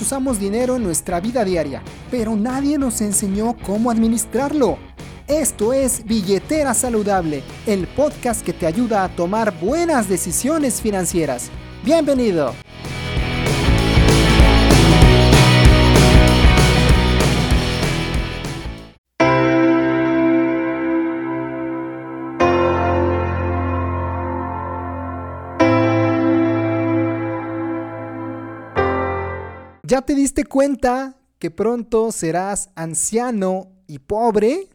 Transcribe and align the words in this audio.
Usamos 0.00 0.38
dinero 0.38 0.76
en 0.76 0.82
nuestra 0.82 1.20
vida 1.20 1.44
diaria, 1.44 1.82
pero 2.10 2.36
nadie 2.36 2.78
nos 2.78 3.00
enseñó 3.00 3.56
cómo 3.64 3.90
administrarlo. 3.90 4.78
Esto 5.26 5.72
es 5.72 6.04
Billetera 6.04 6.74
Saludable, 6.74 7.42
el 7.66 7.86
podcast 7.86 8.44
que 8.44 8.52
te 8.52 8.66
ayuda 8.66 9.04
a 9.04 9.08
tomar 9.08 9.58
buenas 9.60 10.08
decisiones 10.08 10.80
financieras. 10.80 11.50
Bienvenido. 11.84 12.54
¿Ya 29.94 30.02
te 30.02 30.16
diste 30.16 30.44
cuenta 30.44 31.14
que 31.38 31.52
pronto 31.52 32.10
serás 32.10 32.68
anciano 32.74 33.70
y 33.86 34.00
pobre? 34.00 34.68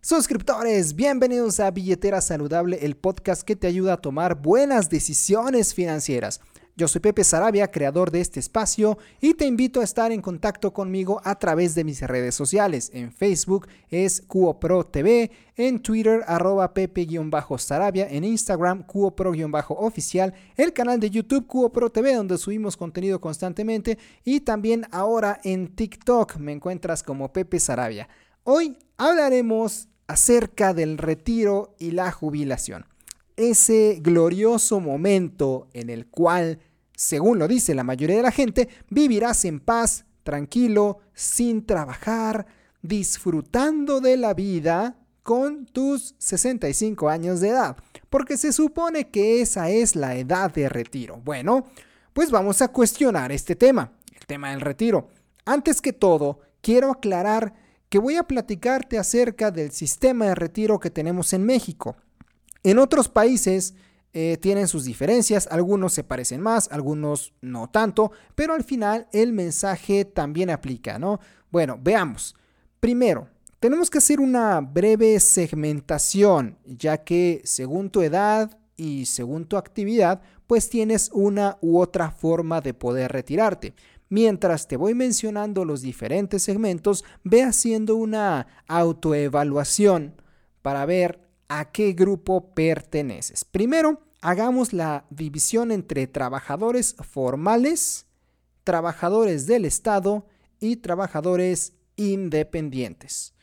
Suscriptores, 0.00 0.96
bienvenidos 0.96 1.60
a 1.60 1.70
Billetera 1.70 2.20
Saludable, 2.20 2.84
el 2.84 2.96
podcast 2.96 3.44
que 3.44 3.54
te 3.54 3.68
ayuda 3.68 3.92
a 3.92 3.96
tomar 3.98 4.42
buenas 4.42 4.90
decisiones 4.90 5.72
financieras. 5.72 6.40
Yo 6.76 6.88
soy 6.88 7.00
Pepe 7.00 7.22
Sarabia, 7.22 7.70
creador 7.70 8.10
de 8.10 8.20
este 8.20 8.40
espacio, 8.40 8.98
y 9.20 9.34
te 9.34 9.46
invito 9.46 9.80
a 9.80 9.84
estar 9.84 10.10
en 10.10 10.20
contacto 10.20 10.72
conmigo 10.72 11.20
a 11.22 11.36
través 11.36 11.76
de 11.76 11.84
mis 11.84 12.00
redes 12.00 12.34
sociales. 12.34 12.90
En 12.92 13.12
Facebook 13.12 13.68
es 13.90 14.20
QoPro 14.22 14.84
TV, 14.84 15.30
en 15.56 15.80
Twitter 15.80 16.24
arroba 16.26 16.74
Pepe-Sarabia, 16.74 18.08
en 18.10 18.24
Instagram 18.24 18.82
QoPro-oficial, 18.82 20.34
el 20.56 20.72
canal 20.72 20.98
de 20.98 21.10
YouTube 21.10 21.46
QoPro 21.46 21.90
TV 21.90 22.16
donde 22.16 22.38
subimos 22.38 22.76
contenido 22.76 23.20
constantemente 23.20 23.96
y 24.24 24.40
también 24.40 24.84
ahora 24.90 25.40
en 25.44 25.76
TikTok 25.76 26.38
me 26.38 26.50
encuentras 26.50 27.04
como 27.04 27.32
Pepe 27.32 27.60
Sarabia. 27.60 28.08
Hoy 28.42 28.76
hablaremos 28.96 29.86
acerca 30.08 30.74
del 30.74 30.98
retiro 30.98 31.76
y 31.78 31.92
la 31.92 32.10
jubilación 32.10 32.84
ese 33.36 33.98
glorioso 34.00 34.80
momento 34.80 35.68
en 35.72 35.90
el 35.90 36.06
cual, 36.06 36.60
según 36.94 37.38
lo 37.38 37.48
dice 37.48 37.74
la 37.74 37.84
mayoría 37.84 38.16
de 38.16 38.22
la 38.22 38.30
gente, 38.30 38.68
vivirás 38.90 39.44
en 39.44 39.60
paz, 39.60 40.04
tranquilo, 40.22 40.98
sin 41.14 41.66
trabajar, 41.66 42.46
disfrutando 42.82 44.00
de 44.00 44.16
la 44.16 44.34
vida 44.34 44.96
con 45.22 45.64
tus 45.64 46.14
65 46.18 47.08
años 47.08 47.40
de 47.40 47.48
edad, 47.48 47.76
porque 48.10 48.36
se 48.36 48.52
supone 48.52 49.08
que 49.08 49.40
esa 49.40 49.70
es 49.70 49.96
la 49.96 50.16
edad 50.16 50.52
de 50.52 50.68
retiro. 50.68 51.20
Bueno, 51.24 51.66
pues 52.12 52.30
vamos 52.30 52.60
a 52.60 52.68
cuestionar 52.68 53.32
este 53.32 53.56
tema, 53.56 53.92
el 54.14 54.26
tema 54.26 54.50
del 54.50 54.60
retiro. 54.60 55.08
Antes 55.46 55.80
que 55.80 55.94
todo, 55.94 56.40
quiero 56.60 56.90
aclarar 56.90 57.54
que 57.88 57.98
voy 57.98 58.16
a 58.16 58.24
platicarte 58.24 58.98
acerca 58.98 59.50
del 59.50 59.70
sistema 59.70 60.26
de 60.26 60.34
retiro 60.34 60.78
que 60.78 60.90
tenemos 60.90 61.32
en 61.32 61.44
México. 61.44 61.96
En 62.64 62.78
otros 62.78 63.08
países 63.08 63.74
eh, 64.14 64.38
tienen 64.40 64.68
sus 64.68 64.84
diferencias, 64.84 65.46
algunos 65.50 65.92
se 65.92 66.02
parecen 66.02 66.40
más, 66.40 66.68
algunos 66.72 67.34
no 67.42 67.68
tanto, 67.68 68.10
pero 68.34 68.54
al 68.54 68.64
final 68.64 69.06
el 69.12 69.32
mensaje 69.32 70.04
también 70.04 70.48
aplica, 70.48 70.98
¿no? 70.98 71.20
Bueno, 71.50 71.78
veamos. 71.80 72.34
Primero, 72.80 73.28
tenemos 73.60 73.90
que 73.90 73.98
hacer 73.98 74.20
una 74.20 74.60
breve 74.60 75.20
segmentación, 75.20 76.58
ya 76.64 76.98
que 77.04 77.42
según 77.44 77.90
tu 77.90 78.02
edad 78.02 78.58
y 78.76 79.06
según 79.06 79.44
tu 79.46 79.56
actividad, 79.56 80.22
pues 80.46 80.70
tienes 80.70 81.10
una 81.12 81.58
u 81.60 81.78
otra 81.78 82.10
forma 82.10 82.60
de 82.60 82.72
poder 82.72 83.12
retirarte. 83.12 83.74
Mientras 84.08 84.68
te 84.68 84.76
voy 84.76 84.94
mencionando 84.94 85.64
los 85.64 85.82
diferentes 85.82 86.42
segmentos, 86.42 87.04
ve 87.24 87.42
haciendo 87.42 87.96
una 87.96 88.46
autoevaluación 88.68 90.14
para 90.62 90.86
ver 90.86 91.23
a 91.48 91.70
qué 91.70 91.92
grupo 91.92 92.54
perteneces. 92.54 93.44
Primero, 93.44 94.00
hagamos 94.20 94.72
la 94.72 95.04
división 95.10 95.70
entre 95.70 96.06
trabajadores 96.06 96.96
formales, 97.00 98.06
trabajadores 98.64 99.46
del 99.46 99.64
Estado 99.64 100.26
y 100.60 100.76
trabajadores 100.76 101.74
independientes. 101.96 103.34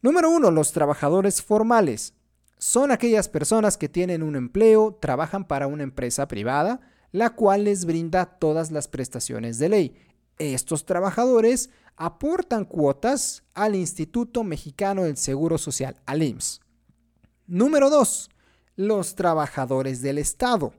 Número 0.00 0.30
uno, 0.30 0.50
los 0.50 0.72
trabajadores 0.72 1.42
formales. 1.42 2.14
Son 2.58 2.90
aquellas 2.92 3.28
personas 3.28 3.76
que 3.76 3.88
tienen 3.88 4.22
un 4.22 4.36
empleo, 4.36 4.96
trabajan 5.00 5.44
para 5.44 5.66
una 5.66 5.82
empresa 5.82 6.28
privada, 6.28 6.80
la 7.12 7.30
cual 7.30 7.64
les 7.64 7.84
brinda 7.84 8.26
todas 8.26 8.70
las 8.70 8.88
prestaciones 8.88 9.58
de 9.58 9.68
ley. 9.68 9.96
Estos 10.38 10.86
trabajadores 10.86 11.70
aportan 11.96 12.64
cuotas 12.64 13.42
al 13.54 13.74
Instituto 13.74 14.44
Mexicano 14.44 15.04
del 15.04 15.16
Seguro 15.16 15.58
Social, 15.58 15.96
al 16.06 16.22
IMSS. 16.22 16.60
Número 17.48 17.88
2. 17.88 18.28
Los 18.76 19.14
trabajadores 19.14 20.02
del 20.02 20.18
Estado. 20.18 20.74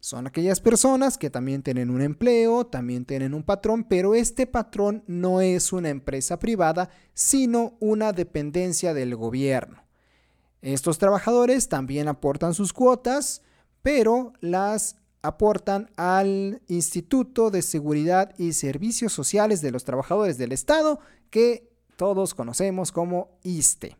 Son 0.00 0.26
aquellas 0.26 0.60
personas 0.60 1.16
que 1.16 1.30
también 1.30 1.62
tienen 1.62 1.88
un 1.88 2.02
empleo, 2.02 2.66
también 2.66 3.06
tienen 3.06 3.32
un 3.32 3.42
patrón, 3.42 3.84
pero 3.84 4.14
este 4.14 4.46
patrón 4.46 5.02
no 5.06 5.40
es 5.40 5.72
una 5.72 5.88
empresa 5.88 6.38
privada, 6.38 6.90
sino 7.14 7.72
una 7.80 8.12
dependencia 8.12 8.92
del 8.92 9.16
gobierno. 9.16 9.82
Estos 10.60 10.98
trabajadores 10.98 11.70
también 11.70 12.06
aportan 12.06 12.52
sus 12.52 12.74
cuotas, 12.74 13.40
pero 13.80 14.34
las 14.40 14.96
aportan 15.22 15.88
al 15.96 16.60
Instituto 16.68 17.50
de 17.50 17.62
Seguridad 17.62 18.34
y 18.36 18.52
Servicios 18.52 19.14
Sociales 19.14 19.62
de 19.62 19.70
los 19.70 19.84
Trabajadores 19.84 20.36
del 20.36 20.52
Estado, 20.52 21.00
que 21.30 21.72
todos 21.96 22.34
conocemos 22.34 22.92
como 22.92 23.38
ISTE. 23.42 23.96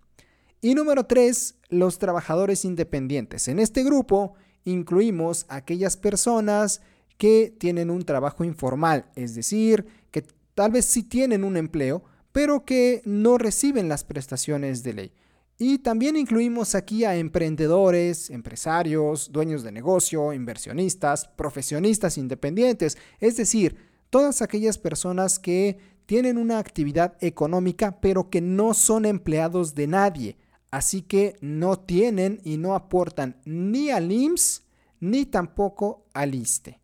Y 0.62 0.74
número 0.74 1.06
3, 1.06 1.54
los 1.70 1.98
trabajadores 1.98 2.66
independientes. 2.66 3.48
En 3.48 3.58
este 3.58 3.82
grupo 3.82 4.34
incluimos 4.64 5.46
aquellas 5.48 5.96
personas 5.96 6.82
que 7.16 7.54
tienen 7.58 7.90
un 7.90 8.04
trabajo 8.04 8.44
informal, 8.44 9.06
es 9.14 9.34
decir, 9.34 9.86
que 10.10 10.24
tal 10.54 10.72
vez 10.72 10.84
sí 10.84 11.02
tienen 11.02 11.44
un 11.44 11.56
empleo, 11.56 12.02
pero 12.32 12.64
que 12.64 13.00
no 13.06 13.38
reciben 13.38 13.88
las 13.88 14.04
prestaciones 14.04 14.82
de 14.82 14.92
ley. 14.92 15.12
Y 15.58 15.78
también 15.78 16.16
incluimos 16.16 16.74
aquí 16.74 17.04
a 17.04 17.16
emprendedores, 17.16 18.30
empresarios, 18.30 19.30
dueños 19.32 19.62
de 19.62 19.72
negocio, 19.72 20.32
inversionistas, 20.32 21.28
profesionistas 21.28 22.18
independientes, 22.18 22.96
es 23.18 23.36
decir, 23.36 23.76
todas 24.10 24.42
aquellas 24.42 24.78
personas 24.78 25.38
que 25.38 25.78
tienen 26.06 26.38
una 26.38 26.58
actividad 26.58 27.16
económica 27.20 28.00
pero 28.00 28.30
que 28.30 28.40
no 28.40 28.74
son 28.74 29.04
empleados 29.04 29.74
de 29.74 29.86
nadie. 29.86 30.36
Así 30.70 31.02
que 31.02 31.36
no 31.40 31.78
tienen 31.78 32.40
y 32.44 32.56
no 32.56 32.74
aportan 32.74 33.40
ni 33.44 33.90
al 33.90 34.10
IMSS 34.12 34.62
ni 35.00 35.26
tampoco 35.26 36.06
al 36.12 36.34
ISTE. 36.34 36.80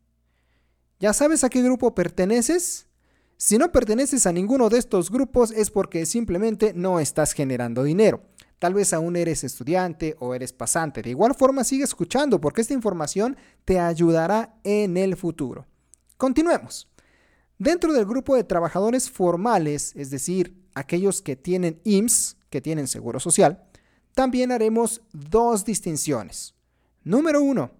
¿Ya 0.98 1.12
sabes 1.12 1.44
a 1.44 1.50
qué 1.50 1.62
grupo 1.62 1.94
perteneces? 1.94 2.86
Si 3.36 3.58
no 3.58 3.70
perteneces 3.70 4.26
a 4.26 4.32
ninguno 4.32 4.70
de 4.70 4.78
estos 4.78 5.10
grupos 5.10 5.50
es 5.50 5.70
porque 5.70 6.06
simplemente 6.06 6.72
no 6.74 6.98
estás 6.98 7.32
generando 7.32 7.84
dinero. 7.84 8.22
Tal 8.58 8.72
vez 8.72 8.94
aún 8.94 9.16
eres 9.16 9.44
estudiante 9.44 10.16
o 10.18 10.34
eres 10.34 10.54
pasante. 10.54 11.02
De 11.02 11.10
igual 11.10 11.34
forma 11.34 11.62
sigue 11.62 11.84
escuchando 11.84 12.40
porque 12.40 12.62
esta 12.62 12.72
información 12.72 13.36
te 13.66 13.78
ayudará 13.78 14.54
en 14.64 14.96
el 14.96 15.16
futuro. 15.16 15.66
Continuemos. 16.16 16.88
Dentro 17.58 17.92
del 17.92 18.06
grupo 18.06 18.34
de 18.34 18.44
trabajadores 18.44 19.10
formales, 19.10 19.92
es 19.96 20.10
decir, 20.10 20.62
aquellos 20.74 21.20
que 21.20 21.36
tienen 21.36 21.80
IMSS, 21.84 22.36
que 22.48 22.62
tienen 22.62 22.86
seguro 22.86 23.20
social, 23.20 23.66
también 24.16 24.50
haremos 24.50 25.02
dos 25.12 25.66
distinciones. 25.66 26.54
Número 27.04 27.42
uno, 27.42 27.72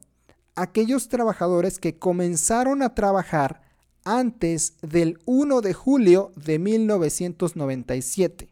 aquellos 0.55 1.09
trabajadores 1.09 1.79
que 1.79 1.99
comenzaron 1.99 2.83
a 2.83 2.95
trabajar 2.95 3.63
antes 4.05 4.75
del 4.83 5.19
1 5.25 5.63
de 5.63 5.73
julio 5.73 6.33
de 6.37 6.59
1997. 6.59 8.51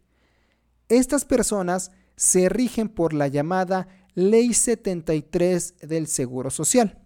Estas 0.88 1.26
personas 1.26 1.90
se 2.16 2.48
rigen 2.48 2.88
por 2.88 3.12
la 3.12 3.28
llamada 3.28 3.86
Ley 4.14 4.54
73 4.54 5.74
del 5.82 6.06
Seguro 6.06 6.48
Social. 6.48 7.02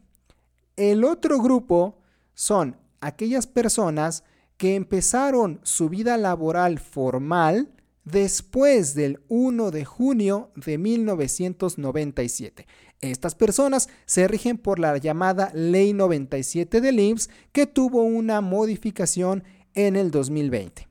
El 0.77 1.03
otro 1.03 1.43
grupo 1.43 1.99
son 2.35 2.77
aquellas 3.01 3.49
personas 3.49 4.23
que 4.57 4.77
empezaron 4.77 5.59
su 5.65 5.89
vida 5.89 6.17
laboral 6.17 6.79
formal 6.79 7.69
después 8.11 8.95
del 8.95 9.21
1 9.29 9.71
de 9.71 9.85
junio 9.85 10.51
de 10.57 10.79
1997. 10.79 12.67
Estas 13.01 13.35
personas 13.35 13.89
se 14.07 14.27
rigen 14.27 14.59
por 14.59 14.79
la 14.79 14.97
llamada 14.99 15.51
Ley 15.55 15.93
97 15.93 16.81
del 16.81 16.99
IMSS 16.99 17.31
que 17.53 17.67
tuvo 17.67 18.03
una 18.03 18.41
modificación 18.41 19.45
en 19.75 19.97
el 19.97 20.11
2020. 20.11 20.89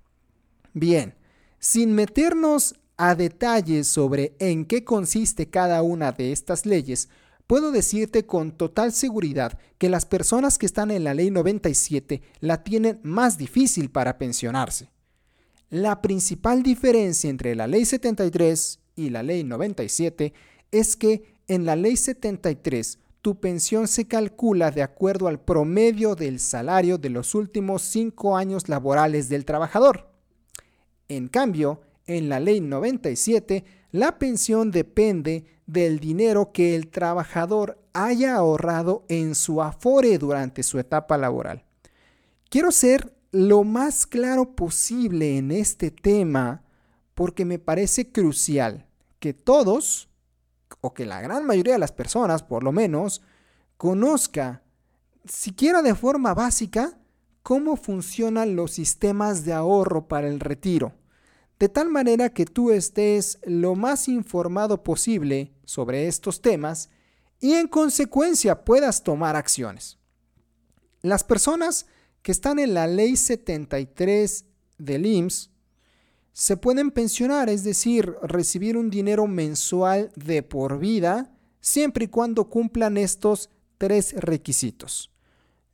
Bien, 0.74 1.16
sin 1.60 1.94
meternos 1.94 2.76
a 2.96 3.16
detalles 3.16 3.88
sobre 3.88 4.36
en 4.40 4.66
qué 4.66 4.84
consiste 4.84 5.50
cada 5.50 5.82
una 5.82 6.12
de 6.12 6.32
estas 6.32 6.66
leyes, 6.66 7.10
puedo 7.46 7.72
decirte 7.72 8.26
con 8.26 8.52
total 8.52 8.92
seguridad 8.92 9.60
que 9.78 9.90
las 9.90 10.06
personas 10.06 10.58
que 10.58 10.66
están 10.66 10.92
en 10.92 11.04
la 11.04 11.14
ley 11.14 11.32
97 11.32 12.22
la 12.40 12.64
tienen 12.64 13.00
más 13.04 13.38
difícil 13.38 13.90
para 13.90 14.18
pensionarse. 14.18 14.90
La 15.70 16.02
principal 16.02 16.64
diferencia 16.64 17.30
entre 17.30 17.54
la 17.54 17.68
ley 17.68 17.84
73 17.84 18.80
y 18.96 19.10
la 19.10 19.22
ley 19.22 19.44
97 19.44 20.34
es 20.72 20.96
que 20.96 21.36
en 21.50 21.66
la 21.66 21.76
ley 21.76 21.98
73 21.98 23.00
tu 23.22 23.42
pensión 23.42 23.90
se 23.90 24.08
calcula 24.08 24.72
de 24.72 24.82
acuerdo 24.82 25.28
al 25.28 25.42
promedio 25.42 26.16
del 26.16 26.40
salario 26.40 26.98
de 26.98 27.10
los 27.10 27.36
últimos 27.36 27.82
cinco 27.82 28.38
años 28.38 28.70
laborales 28.70 29.28
del 29.28 29.44
trabajador. 29.44 30.10
En 31.10 31.28
cambio, 31.28 31.82
en 32.06 32.30
la 32.30 32.40
ley 32.40 32.62
97, 32.62 33.66
la 33.92 34.18
pensión 34.18 34.72
depende 34.72 35.46
del 35.66 36.00
dinero 36.00 36.54
que 36.54 36.76
el 36.76 36.88
trabajador 36.88 37.78
haya 37.92 38.36
ahorrado 38.36 39.04
en 39.10 39.36
su 39.36 39.62
afore 39.62 40.18
durante 40.18 40.64
su 40.64 40.80
etapa 40.80 41.18
laboral. 41.18 41.66
Quiero 42.50 42.72
ser 42.72 43.17
lo 43.32 43.64
más 43.64 44.06
claro 44.06 44.56
posible 44.56 45.38
en 45.38 45.52
este 45.52 45.92
tema 45.92 46.64
porque 47.14 47.46
me 47.46 47.60
parece 47.60 48.12
crucial 48.12 48.88
que 49.20 49.34
todos, 49.34 50.10
o 50.82 50.94
que 50.94 51.06
la 51.06 51.22
gran 51.22 51.46
mayoría 51.46 51.74
de 51.74 51.80
las 51.80 51.92
personas 51.92 52.44
por 52.44 52.64
lo 52.64 52.72
menos, 52.72 53.22
conozca, 53.78 54.64
siquiera 55.26 55.82
de 55.82 55.96
forma 55.96 56.34
básica, 56.34 56.98
cómo 57.44 57.76
funcionan 57.76 58.56
los 58.56 58.72
sistemas 58.72 59.46
de 59.46 59.54
ahorro 59.54 60.08
para 60.08 60.28
el 60.28 60.40
retiro 60.40 60.94
de 61.60 61.70
tal 61.70 61.90
manera 61.90 62.30
que 62.30 62.46
tú 62.46 62.72
estés 62.72 63.40
lo 63.46 63.76
más 63.76 64.08
informado 64.08 64.84
posible 64.84 65.54
sobre 65.66 66.08
estos 66.08 66.42
temas 66.42 66.90
y 67.40 67.54
en 67.54 67.68
consecuencia 67.68 68.64
puedas 68.64 69.04
tomar 69.04 69.36
acciones. 69.36 69.98
Las 71.02 71.24
personas 71.24 71.88
que 72.28 72.34
están 72.34 72.60
en 72.60 72.74
la 72.74 72.88
ley 72.88 73.16
73 73.16 74.44
del 74.78 75.06
IMSS 75.06 75.50
se 76.34 76.58
pueden 76.58 76.92
pensionar, 76.92 77.48
es 77.48 77.64
decir, 77.64 78.18
recibir 78.22 78.76
un 78.76 78.90
dinero 78.90 79.28
mensual 79.28 80.12
de 80.18 80.44
por 80.44 80.78
vida, 80.78 81.32
siempre 81.62 82.04
y 82.04 82.08
cuando 82.10 82.50
cumplan 82.50 82.98
estos 82.98 83.50
tres 83.78 84.14
requisitos. 84.18 85.10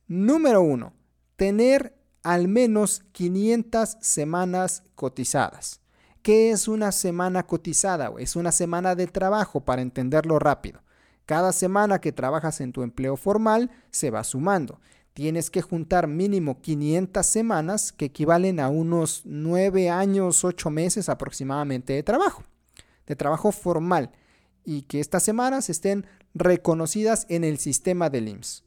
Número 0.06 0.62
uno, 0.62 0.92
tener 1.34 1.98
al 2.22 2.46
menos 2.46 3.02
500 3.10 3.96
semanas 4.00 4.84
cotizadas. 4.94 5.80
¿Qué 6.22 6.52
es 6.52 6.68
una 6.68 6.92
semana 6.92 7.48
cotizada? 7.48 8.12
Es 8.16 8.36
una 8.36 8.52
semana 8.52 8.94
de 8.94 9.08
trabajo 9.08 9.64
para 9.64 9.82
entenderlo 9.82 10.38
rápido. 10.38 10.84
Cada 11.26 11.52
semana 11.52 12.00
que 12.00 12.12
trabajas 12.12 12.60
en 12.60 12.70
tu 12.70 12.84
empleo 12.84 13.16
formal 13.16 13.72
se 13.90 14.12
va 14.12 14.22
sumando. 14.22 14.78
Tienes 15.14 15.48
que 15.48 15.62
juntar 15.62 16.08
mínimo 16.08 16.60
500 16.60 17.24
semanas 17.24 17.92
que 17.92 18.06
equivalen 18.06 18.58
a 18.58 18.68
unos 18.68 19.22
9 19.24 19.88
años, 19.88 20.44
8 20.44 20.70
meses 20.70 21.08
aproximadamente 21.08 21.92
de 21.92 22.02
trabajo, 22.02 22.42
de 23.06 23.14
trabajo 23.14 23.52
formal, 23.52 24.10
y 24.64 24.82
que 24.82 24.98
estas 24.98 25.22
semanas 25.22 25.70
estén 25.70 26.04
reconocidas 26.34 27.26
en 27.28 27.44
el 27.44 27.58
sistema 27.58 28.10
del 28.10 28.28
IMSS. 28.28 28.64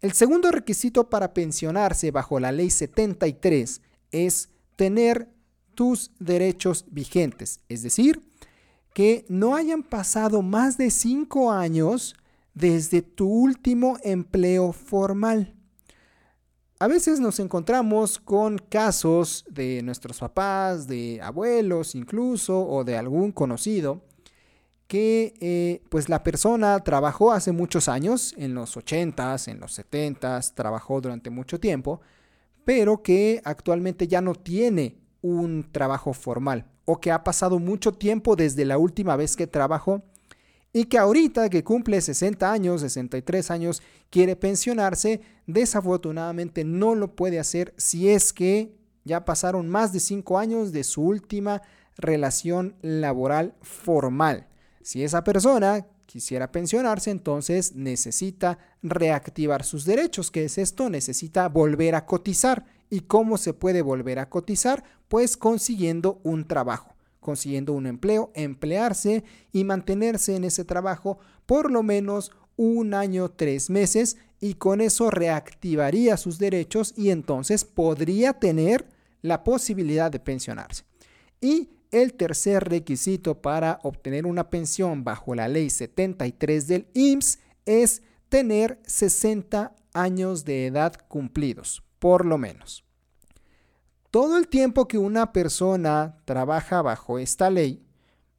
El 0.00 0.12
segundo 0.12 0.50
requisito 0.50 1.10
para 1.10 1.34
pensionarse 1.34 2.10
bajo 2.10 2.40
la 2.40 2.50
ley 2.50 2.70
73 2.70 3.82
es 4.10 4.48
tener 4.76 5.28
tus 5.74 6.12
derechos 6.18 6.86
vigentes, 6.90 7.60
es 7.68 7.82
decir, 7.82 8.26
que 8.94 9.26
no 9.28 9.54
hayan 9.54 9.82
pasado 9.82 10.40
más 10.40 10.78
de 10.78 10.90
cinco 10.90 11.52
años 11.52 12.16
desde 12.54 13.02
tu 13.02 13.28
último 13.28 13.98
empleo 14.02 14.72
formal. 14.72 15.59
A 16.82 16.88
veces 16.88 17.20
nos 17.20 17.38
encontramos 17.40 18.18
con 18.18 18.56
casos 18.56 19.44
de 19.50 19.82
nuestros 19.82 20.18
papás, 20.18 20.86
de 20.86 21.20
abuelos 21.22 21.94
incluso, 21.94 22.66
o 22.66 22.84
de 22.84 22.96
algún 22.96 23.32
conocido, 23.32 24.00
que 24.86 25.34
eh, 25.42 25.82
pues 25.90 26.08
la 26.08 26.22
persona 26.22 26.80
trabajó 26.80 27.32
hace 27.32 27.52
muchos 27.52 27.86
años, 27.90 28.34
en 28.38 28.54
los 28.54 28.78
80s, 28.78 29.48
en 29.48 29.60
los 29.60 29.78
70s, 29.78 30.54
trabajó 30.54 31.02
durante 31.02 31.28
mucho 31.28 31.60
tiempo, 31.60 32.00
pero 32.64 33.02
que 33.02 33.42
actualmente 33.44 34.08
ya 34.08 34.22
no 34.22 34.34
tiene 34.34 34.96
un 35.20 35.70
trabajo 35.70 36.14
formal 36.14 36.64
o 36.86 36.98
que 36.98 37.12
ha 37.12 37.22
pasado 37.22 37.58
mucho 37.58 37.92
tiempo 37.92 38.36
desde 38.36 38.64
la 38.64 38.78
última 38.78 39.16
vez 39.16 39.36
que 39.36 39.46
trabajó 39.46 40.02
y 40.72 40.84
que 40.84 40.98
ahorita 40.98 41.48
que 41.50 41.64
cumple 41.64 42.00
60 42.00 42.50
años, 42.50 42.80
63 42.82 43.50
años, 43.50 43.82
quiere 44.08 44.36
pensionarse, 44.36 45.20
desafortunadamente 45.46 46.64
no 46.64 46.94
lo 46.94 47.16
puede 47.16 47.38
hacer 47.38 47.74
si 47.76 48.08
es 48.08 48.32
que 48.32 48.76
ya 49.04 49.24
pasaron 49.24 49.68
más 49.68 49.92
de 49.92 50.00
5 50.00 50.38
años 50.38 50.72
de 50.72 50.84
su 50.84 51.02
última 51.02 51.62
relación 51.96 52.76
laboral 52.82 53.54
formal. 53.62 54.46
Si 54.82 55.02
esa 55.02 55.24
persona 55.24 55.86
quisiera 56.06 56.50
pensionarse, 56.50 57.10
entonces 57.10 57.74
necesita 57.74 58.58
reactivar 58.82 59.64
sus 59.64 59.84
derechos. 59.84 60.30
¿Qué 60.30 60.44
es 60.44 60.58
esto? 60.58 60.90
Necesita 60.90 61.48
volver 61.48 61.94
a 61.94 62.06
cotizar. 62.06 62.64
¿Y 62.88 63.00
cómo 63.00 63.38
se 63.38 63.54
puede 63.54 63.82
volver 63.82 64.18
a 64.18 64.28
cotizar? 64.28 64.82
Pues 65.08 65.36
consiguiendo 65.36 66.20
un 66.24 66.46
trabajo, 66.46 66.94
consiguiendo 67.20 67.72
un 67.72 67.86
empleo, 67.86 68.30
emplearse 68.34 69.24
y 69.52 69.64
mantenerse 69.64 70.36
en 70.36 70.44
ese 70.44 70.64
trabajo 70.64 71.18
por 71.46 71.70
lo 71.70 71.82
menos 71.82 72.32
un 72.56 72.94
año, 72.94 73.30
tres 73.30 73.70
meses 73.70 74.16
y 74.40 74.54
con 74.54 74.80
eso 74.80 75.10
reactivaría 75.10 76.16
sus 76.16 76.38
derechos 76.38 76.94
y 76.96 77.10
entonces 77.10 77.64
podría 77.64 78.32
tener 78.34 78.86
la 79.22 79.44
posibilidad 79.44 80.10
de 80.10 80.20
pensionarse. 80.20 80.84
Y 81.40 81.70
el 81.90 82.14
tercer 82.14 82.64
requisito 82.64 83.40
para 83.40 83.80
obtener 83.82 84.26
una 84.26 84.48
pensión 84.48 85.04
bajo 85.04 85.34
la 85.34 85.48
ley 85.48 85.70
73 85.70 86.66
del 86.66 86.86
IMSS 86.94 87.38
es 87.66 88.02
tener 88.28 88.78
60 88.86 89.74
años 89.92 90.44
de 90.44 90.66
edad 90.66 90.94
cumplidos, 91.08 91.82
por 91.98 92.24
lo 92.24 92.38
menos. 92.38 92.84
Todo 94.10 94.38
el 94.38 94.48
tiempo 94.48 94.88
que 94.88 94.98
una 94.98 95.32
persona 95.32 96.16
trabaja 96.24 96.82
bajo 96.82 97.20
esta 97.20 97.48
ley, 97.48 97.84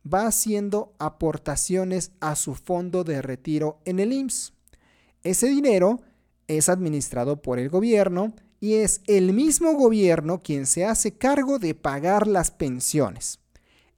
va 0.05 0.27
haciendo 0.27 0.93
aportaciones 0.99 2.11
a 2.19 2.35
su 2.35 2.55
fondo 2.55 3.03
de 3.03 3.21
retiro 3.21 3.79
en 3.85 3.99
el 3.99 4.11
IMSS. 4.11 4.53
Ese 5.23 5.47
dinero 5.47 6.01
es 6.47 6.67
administrado 6.67 7.41
por 7.41 7.59
el 7.59 7.69
gobierno 7.69 8.33
y 8.59 8.75
es 8.75 9.01
el 9.07 9.33
mismo 9.33 9.73
gobierno 9.73 10.39
quien 10.39 10.65
se 10.65 10.85
hace 10.85 11.13
cargo 11.13 11.57
de 11.57 11.73
pagar 11.73 12.27
las 12.27 12.51
pensiones. 12.51 13.39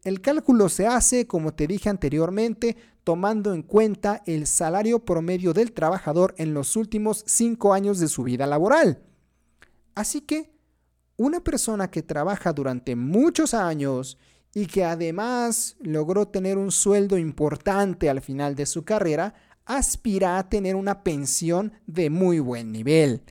El 0.03 0.22
cálculo 0.22 0.70
se 0.70 0.86
hace, 0.86 1.27
como 1.27 1.53
te 1.53 1.65
dije 1.65 1.89
anteriormente, 1.89 2.77
tomando 3.03 3.53
en 3.53 3.63
cuenta 3.63 4.22
el 4.25 4.48
salario 4.48 5.00
promedio 5.00 5.53
del 5.53 5.72
trabajador 5.72 6.36
en 6.38 6.53
los 6.53 6.75
últimos 6.75 7.24
cinco 7.25 7.74
años 7.74 8.00
de 8.00 8.10
su 8.10 8.24
vida 8.24 8.46
laboral. 8.46 9.01
Así 9.96 10.22
que, 10.22 10.52
una 11.17 11.43
persona 11.43 11.89
que 11.89 12.01
trabaja 12.01 12.53
durante 12.53 12.96
muchos 12.96 13.53
años 13.53 14.17
y 14.53 14.67
que 14.67 14.84
además 14.84 15.75
logró 15.79 16.27
tener 16.27 16.58
un 16.58 16.72
sueldo 16.72 17.17
importante 17.17 18.10
al 18.10 18.22
final 18.22 18.55
de 18.55 18.65
su 18.65 18.84
carrera, 18.84 19.34
aspira 19.65 20.38
a 20.38 20.50
tener 20.50 20.75
una 20.75 21.03
pensión 21.03 21.74
de 21.88 22.10
muy 22.10 22.39
buen 22.39 22.72
nivel. 22.72 23.24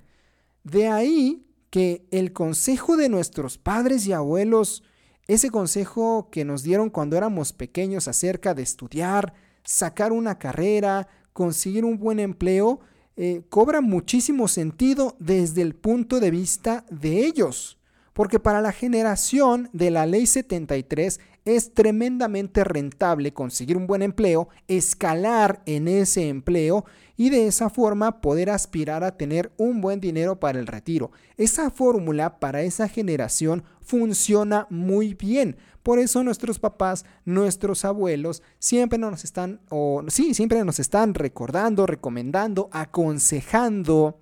De 0.65 0.89
ahí 0.89 1.47
que 1.71 2.07
el 2.11 2.33
consejo 2.33 2.97
de 2.97 3.09
nuestros 3.09 3.59
padres 3.59 4.07
y 4.07 4.13
abuelos 4.13 4.83
ese 5.29 5.51
consejo 5.51 6.29
que 6.31 6.45
nos 6.45 6.63
dieron 6.63 6.91
cuando 6.91 7.17
éramos 7.17 7.53
pequeños 7.53 8.09
acerca 8.09 8.55
de 8.55 8.63
estudiar, 8.63 9.35
sacar 9.65 10.13
una 10.13 10.39
carrera, 10.39 11.09
conseguir 11.33 11.85
un 11.85 11.99
buen 11.99 12.19
empleo, 12.19 12.81
eh, 13.17 13.43
cobra 13.49 13.81
muchísimo 13.81 14.49
sentido 14.49 15.17
desde 15.19 15.63
el 15.63 15.75
punto 15.75 16.21
de 16.21 16.31
vista 16.31 16.85
de 16.91 17.27
ellos. 17.27 17.79
Porque 18.13 18.39
para 18.39 18.61
la 18.61 18.73
generación 18.73 19.71
de 19.73 19.91
la 19.91 20.07
ley 20.07 20.27
73 20.27 21.21
es 21.45 21.75
tremendamente 21.75 22.63
rentable 22.63 23.33
conseguir 23.33 23.77
un 23.77 23.87
buen 23.87 24.03
empleo, 24.03 24.49
escalar 24.69 25.63
en 25.67 25.89
ese 25.89 26.29
empleo 26.29 26.85
y 27.17 27.31
de 27.31 27.47
esa 27.47 27.71
forma 27.71 28.21
poder 28.21 28.51
aspirar 28.51 29.03
a 29.05 29.17
tener 29.17 29.53
un 29.57 29.81
buen 29.81 30.01
dinero 30.01 30.39
para 30.39 30.59
el 30.59 30.67
retiro. 30.67 31.11
Esa 31.37 31.71
fórmula 31.71 32.39
para 32.39 32.63
esa 32.63 32.89
generación 32.89 33.65
funciona 33.81 34.67
muy 34.71 35.15
bien. 35.15 35.57
Por 35.83 35.99
eso 35.99 36.23
nuestros 36.23 36.61
papás, 36.61 37.05
nuestros 37.25 37.85
abuelos 37.85 38.43
siempre 38.59 38.99
nos 38.99 39.25
están 39.25 39.61
o 39.69 40.05
sí, 40.09 40.33
siempre 40.33 40.65
nos 40.65 40.79
están 40.79 41.15
recordando, 41.15 41.87
recomendando, 41.87 42.69
aconsejando, 42.73 44.21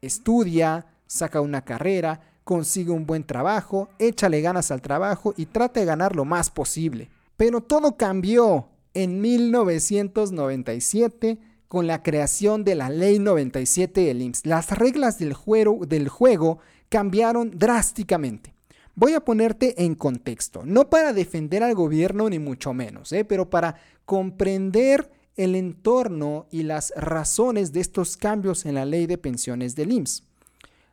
estudia, 0.00 0.86
saca 1.06 1.42
una 1.42 1.64
carrera, 1.64 2.31
consigue 2.44 2.90
un 2.90 3.06
buen 3.06 3.24
trabajo, 3.24 3.88
échale 3.98 4.40
ganas 4.40 4.70
al 4.70 4.82
trabajo 4.82 5.34
y 5.36 5.46
trata 5.46 5.80
de 5.80 5.86
ganar 5.86 6.14
lo 6.16 6.24
más 6.24 6.50
posible. 6.50 7.10
Pero 7.36 7.60
todo 7.60 7.96
cambió 7.96 8.68
en 8.94 9.20
1997 9.20 11.38
con 11.68 11.86
la 11.86 12.02
creación 12.02 12.64
de 12.64 12.74
la 12.74 12.90
Ley 12.90 13.18
97 13.18 14.02
del 14.02 14.22
IMSS. 14.22 14.46
Las 14.46 14.70
reglas 14.70 15.18
del 15.18 15.32
juego, 15.32 15.86
del 15.86 16.08
juego 16.08 16.58
cambiaron 16.88 17.58
drásticamente. 17.58 18.54
Voy 18.94 19.14
a 19.14 19.24
ponerte 19.24 19.82
en 19.82 19.94
contexto, 19.94 20.64
no 20.66 20.90
para 20.90 21.14
defender 21.14 21.62
al 21.62 21.74
gobierno 21.74 22.28
ni 22.28 22.38
mucho 22.38 22.74
menos, 22.74 23.10
¿eh? 23.12 23.24
pero 23.24 23.48
para 23.48 23.76
comprender 24.04 25.10
el 25.36 25.54
entorno 25.54 26.46
y 26.50 26.64
las 26.64 26.92
razones 26.94 27.72
de 27.72 27.80
estos 27.80 28.18
cambios 28.18 28.66
en 28.66 28.74
la 28.74 28.84
ley 28.84 29.06
de 29.06 29.16
pensiones 29.16 29.74
del 29.74 29.92
IMSS. 29.92 30.24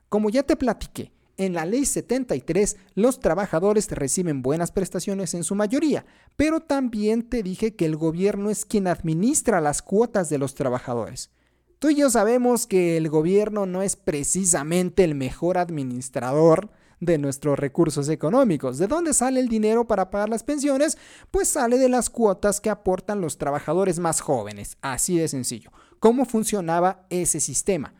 Como 0.07 0.29
ya 0.29 0.43
te 0.43 0.55
platiqué, 0.55 1.11
en 1.39 1.53
la 1.53 1.65
ley 1.65 1.86
73 1.86 2.77
los 2.96 3.19
trabajadores 3.19 3.89
reciben 3.89 4.41
buenas 4.43 4.72
prestaciones 4.72 5.34
en 5.34 5.43
su 5.43 5.55
mayoría, 5.55 6.05
pero 6.36 6.60
también 6.60 7.24
te 7.24 7.41
dije 7.41 7.75
que 7.75 7.86
el 7.86 7.96
gobierno 7.96 8.50
es 8.50 8.65
quien 8.65 8.88
administra 8.88 9.62
las 9.62 9.81
cuotas 9.81 10.29
de 10.29 10.38
los 10.38 10.53
trabajadores. 10.53 11.31
Tú 11.79 11.89
y 11.89 11.96
yo 11.96 12.10
sabemos 12.10 12.67
que 12.67 12.98
el 12.98 13.10
gobierno 13.10 13.65
no 13.65 13.81
es 13.81 13.96
precisamente 13.96 15.05
el 15.05 15.15
mejor 15.15 15.58
administrador 15.58 16.69
de 17.00 17.17
nuestros 17.17 17.58
recursos 17.58 18.10
económicos. 18.10 18.77
¿De 18.77 18.88
dónde 18.88 19.13
sale 19.13 19.39
el 19.39 19.48
dinero 19.48 19.88
para 19.88 20.10
pagar 20.10 20.27
las 20.27 20.43
pensiones? 20.43 20.98
Pues 21.31 21.48
sale 21.48 21.77
de 21.77 21.88
las 21.88 22.10
cuotas 22.10 22.60
que 22.60 22.69
aportan 22.69 23.22
los 23.22 23.38
trabajadores 23.38 23.98
más 24.00 24.19
jóvenes. 24.19 24.77
Así 24.81 25.17
de 25.17 25.29
sencillo. 25.29 25.72
¿Cómo 26.00 26.25
funcionaba 26.25 27.05
ese 27.10 27.39
sistema? 27.39 27.93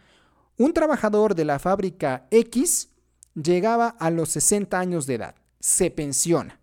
Un 0.58 0.74
trabajador 0.74 1.36
de 1.36 1.46
la 1.46 1.58
fábrica 1.58 2.28
X 2.32 2.90
llegaba 3.36 3.90
a 4.00 4.10
los 4.10 4.30
60 4.30 4.80
años 4.80 5.06
de 5.06 5.16
edad. 5.16 5.36
Se 5.60 5.92
pensiona. 5.92 6.60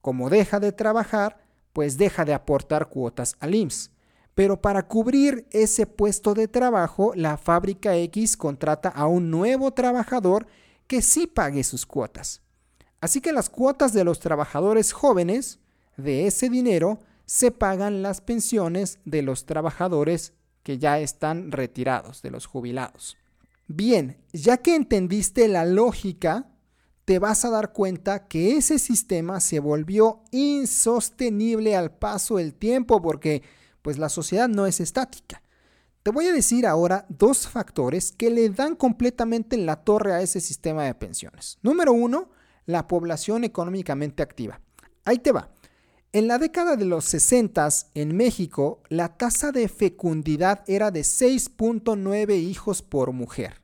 Como 0.00 0.30
deja 0.30 0.60
de 0.60 0.72
trabajar, 0.72 1.38
pues 1.72 1.98
deja 1.98 2.24
de 2.24 2.34
aportar 2.34 2.88
cuotas 2.88 3.36
al 3.40 3.54
IMSS. 3.54 3.90
Pero 4.34 4.60
para 4.60 4.86
cubrir 4.86 5.46
ese 5.50 5.86
puesto 5.86 6.34
de 6.34 6.46
trabajo, 6.46 7.12
la 7.14 7.36
fábrica 7.38 7.96
X 7.96 8.36
contrata 8.36 8.90
a 8.90 9.06
un 9.06 9.30
nuevo 9.30 9.72
trabajador 9.72 10.46
que 10.86 11.02
sí 11.02 11.26
pague 11.26 11.64
sus 11.64 11.86
cuotas. 11.86 12.42
Así 13.00 13.20
que 13.20 13.32
las 13.32 13.50
cuotas 13.50 13.92
de 13.92 14.04
los 14.04 14.20
trabajadores 14.20 14.92
jóvenes, 14.92 15.58
de 15.96 16.26
ese 16.26 16.50
dinero, 16.50 16.98
se 17.24 17.50
pagan 17.50 18.02
las 18.02 18.20
pensiones 18.20 18.98
de 19.04 19.22
los 19.22 19.46
trabajadores 19.46 20.32
que 20.62 20.78
ya 20.78 20.98
están 20.98 21.50
retirados, 21.52 22.22
de 22.22 22.30
los 22.30 22.46
jubilados. 22.46 23.16
Bien, 23.68 24.16
ya 24.32 24.58
que 24.58 24.74
entendiste 24.74 25.48
la 25.48 25.64
lógica, 25.64 26.48
te 27.04 27.18
vas 27.18 27.44
a 27.44 27.50
dar 27.50 27.72
cuenta 27.72 28.26
que 28.26 28.56
ese 28.56 28.78
sistema 28.78 29.40
se 29.40 29.60
volvió 29.60 30.22
insostenible 30.32 31.76
al 31.76 31.92
paso 31.92 32.36
del 32.36 32.54
tiempo 32.54 33.00
porque 33.00 33.42
pues 33.82 33.98
la 33.98 34.08
sociedad 34.08 34.48
no 34.48 34.66
es 34.66 34.80
estática. 34.80 35.42
Te 36.02 36.10
voy 36.10 36.26
a 36.26 36.32
decir 36.32 36.66
ahora 36.66 37.06
dos 37.08 37.48
factores 37.48 38.12
que 38.12 38.30
le 38.30 38.48
dan 38.50 38.76
completamente 38.76 39.56
en 39.56 39.66
la 39.66 39.76
torre 39.76 40.14
a 40.14 40.20
ese 40.20 40.40
sistema 40.40 40.84
de 40.84 40.94
pensiones. 40.94 41.58
Número 41.62 41.92
uno, 41.92 42.30
la 42.64 42.86
población 42.86 43.42
económicamente 43.44 44.22
activa. 44.22 44.60
Ahí 45.04 45.18
te 45.18 45.32
va. 45.32 45.50
En 46.16 46.28
la 46.28 46.38
década 46.38 46.76
de 46.76 46.86
los 46.86 47.04
60 47.04 47.68
en 47.92 48.16
México, 48.16 48.80
la 48.88 49.18
tasa 49.18 49.52
de 49.52 49.68
fecundidad 49.68 50.64
era 50.66 50.90
de 50.90 51.00
6.9 51.00 52.38
hijos 52.38 52.80
por 52.80 53.12
mujer. 53.12 53.60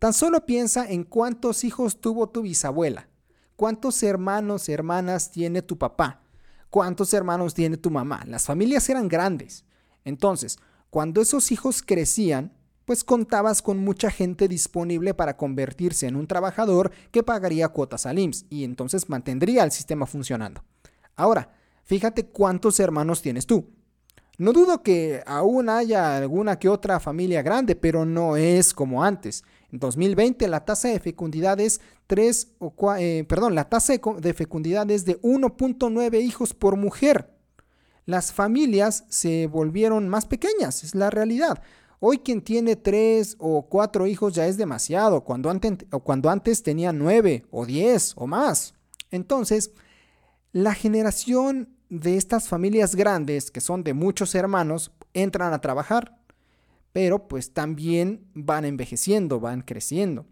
Tan 0.00 0.12
solo 0.12 0.44
piensa 0.44 0.84
en 0.90 1.04
cuántos 1.04 1.62
hijos 1.62 2.00
tuvo 2.00 2.28
tu 2.28 2.42
bisabuela, 2.42 3.08
cuántos 3.54 4.02
hermanos, 4.02 4.68
hermanas 4.68 5.30
tiene 5.30 5.62
tu 5.62 5.78
papá, 5.78 6.24
cuántos 6.70 7.14
hermanos 7.14 7.54
tiene 7.54 7.76
tu 7.76 7.88
mamá. 7.88 8.24
Las 8.26 8.46
familias 8.46 8.88
eran 8.88 9.06
grandes. 9.06 9.64
Entonces, 10.04 10.58
cuando 10.90 11.20
esos 11.20 11.52
hijos 11.52 11.84
crecían, 11.84 12.52
pues 12.84 13.04
contabas 13.04 13.62
con 13.62 13.78
mucha 13.78 14.10
gente 14.10 14.48
disponible 14.48 15.14
para 15.14 15.36
convertirse 15.36 16.08
en 16.08 16.16
un 16.16 16.26
trabajador 16.26 16.90
que 17.12 17.22
pagaría 17.22 17.68
cuotas 17.68 18.06
al 18.06 18.18
IMSS 18.18 18.46
y 18.50 18.64
entonces 18.64 19.08
mantendría 19.08 19.62
el 19.62 19.70
sistema 19.70 20.06
funcionando. 20.06 20.64
Ahora, 21.14 21.61
fíjate 21.84 22.26
cuántos 22.26 22.80
hermanos 22.80 23.22
tienes 23.22 23.46
tú. 23.46 23.70
No 24.38 24.52
dudo 24.52 24.82
que 24.82 25.22
aún 25.26 25.68
haya 25.68 26.16
alguna 26.16 26.58
que 26.58 26.68
otra 26.68 26.98
familia 27.00 27.42
grande, 27.42 27.76
pero 27.76 28.04
no 28.04 28.36
es 28.36 28.72
como 28.72 29.04
antes. 29.04 29.44
En 29.70 29.78
2020 29.78 30.48
la 30.48 30.64
tasa 30.64 30.88
de 30.88 31.00
fecundidad 31.00 31.60
es 31.60 31.80
3 32.06 32.48
o 32.58 32.74
eh, 32.96 33.24
perdón, 33.28 33.54
la 33.54 33.68
tasa 33.68 33.94
de 33.94 34.34
fecundidad 34.34 34.90
es 34.90 35.04
de 35.04 35.20
1.9 35.20 36.20
hijos 36.20 36.54
por 36.54 36.76
mujer 36.76 37.32
las 38.06 38.32
familias 38.32 39.04
se 39.08 39.46
volvieron 39.46 40.08
más 40.08 40.26
pequeñas, 40.26 40.82
es 40.84 40.94
la 40.94 41.10
realidad. 41.10 41.62
Hoy 42.00 42.18
quien 42.18 42.42
tiene 42.42 42.74
tres 42.74 43.36
o 43.38 43.66
cuatro 43.68 44.06
hijos 44.08 44.34
ya 44.34 44.46
es 44.46 44.56
demasiado, 44.56 45.22
cuando 45.22 45.50
antes, 45.50 45.86
cuando 46.02 46.30
antes 46.30 46.62
tenía 46.62 46.92
nueve 46.92 47.46
o 47.50 47.64
diez 47.64 48.12
o 48.16 48.26
más. 48.26 48.74
Entonces, 49.12 49.70
la 50.52 50.74
generación 50.74 51.70
de 51.88 52.16
estas 52.16 52.48
familias 52.48 52.94
grandes, 52.94 53.50
que 53.50 53.60
son 53.60 53.84
de 53.84 53.94
muchos 53.94 54.34
hermanos, 54.34 54.92
entran 55.14 55.52
a 55.52 55.60
trabajar, 55.60 56.18
pero 56.92 57.26
pues 57.26 57.52
también 57.52 58.26
van 58.34 58.64
envejeciendo, 58.64 59.40
van 59.40 59.62
creciendo. 59.62 60.26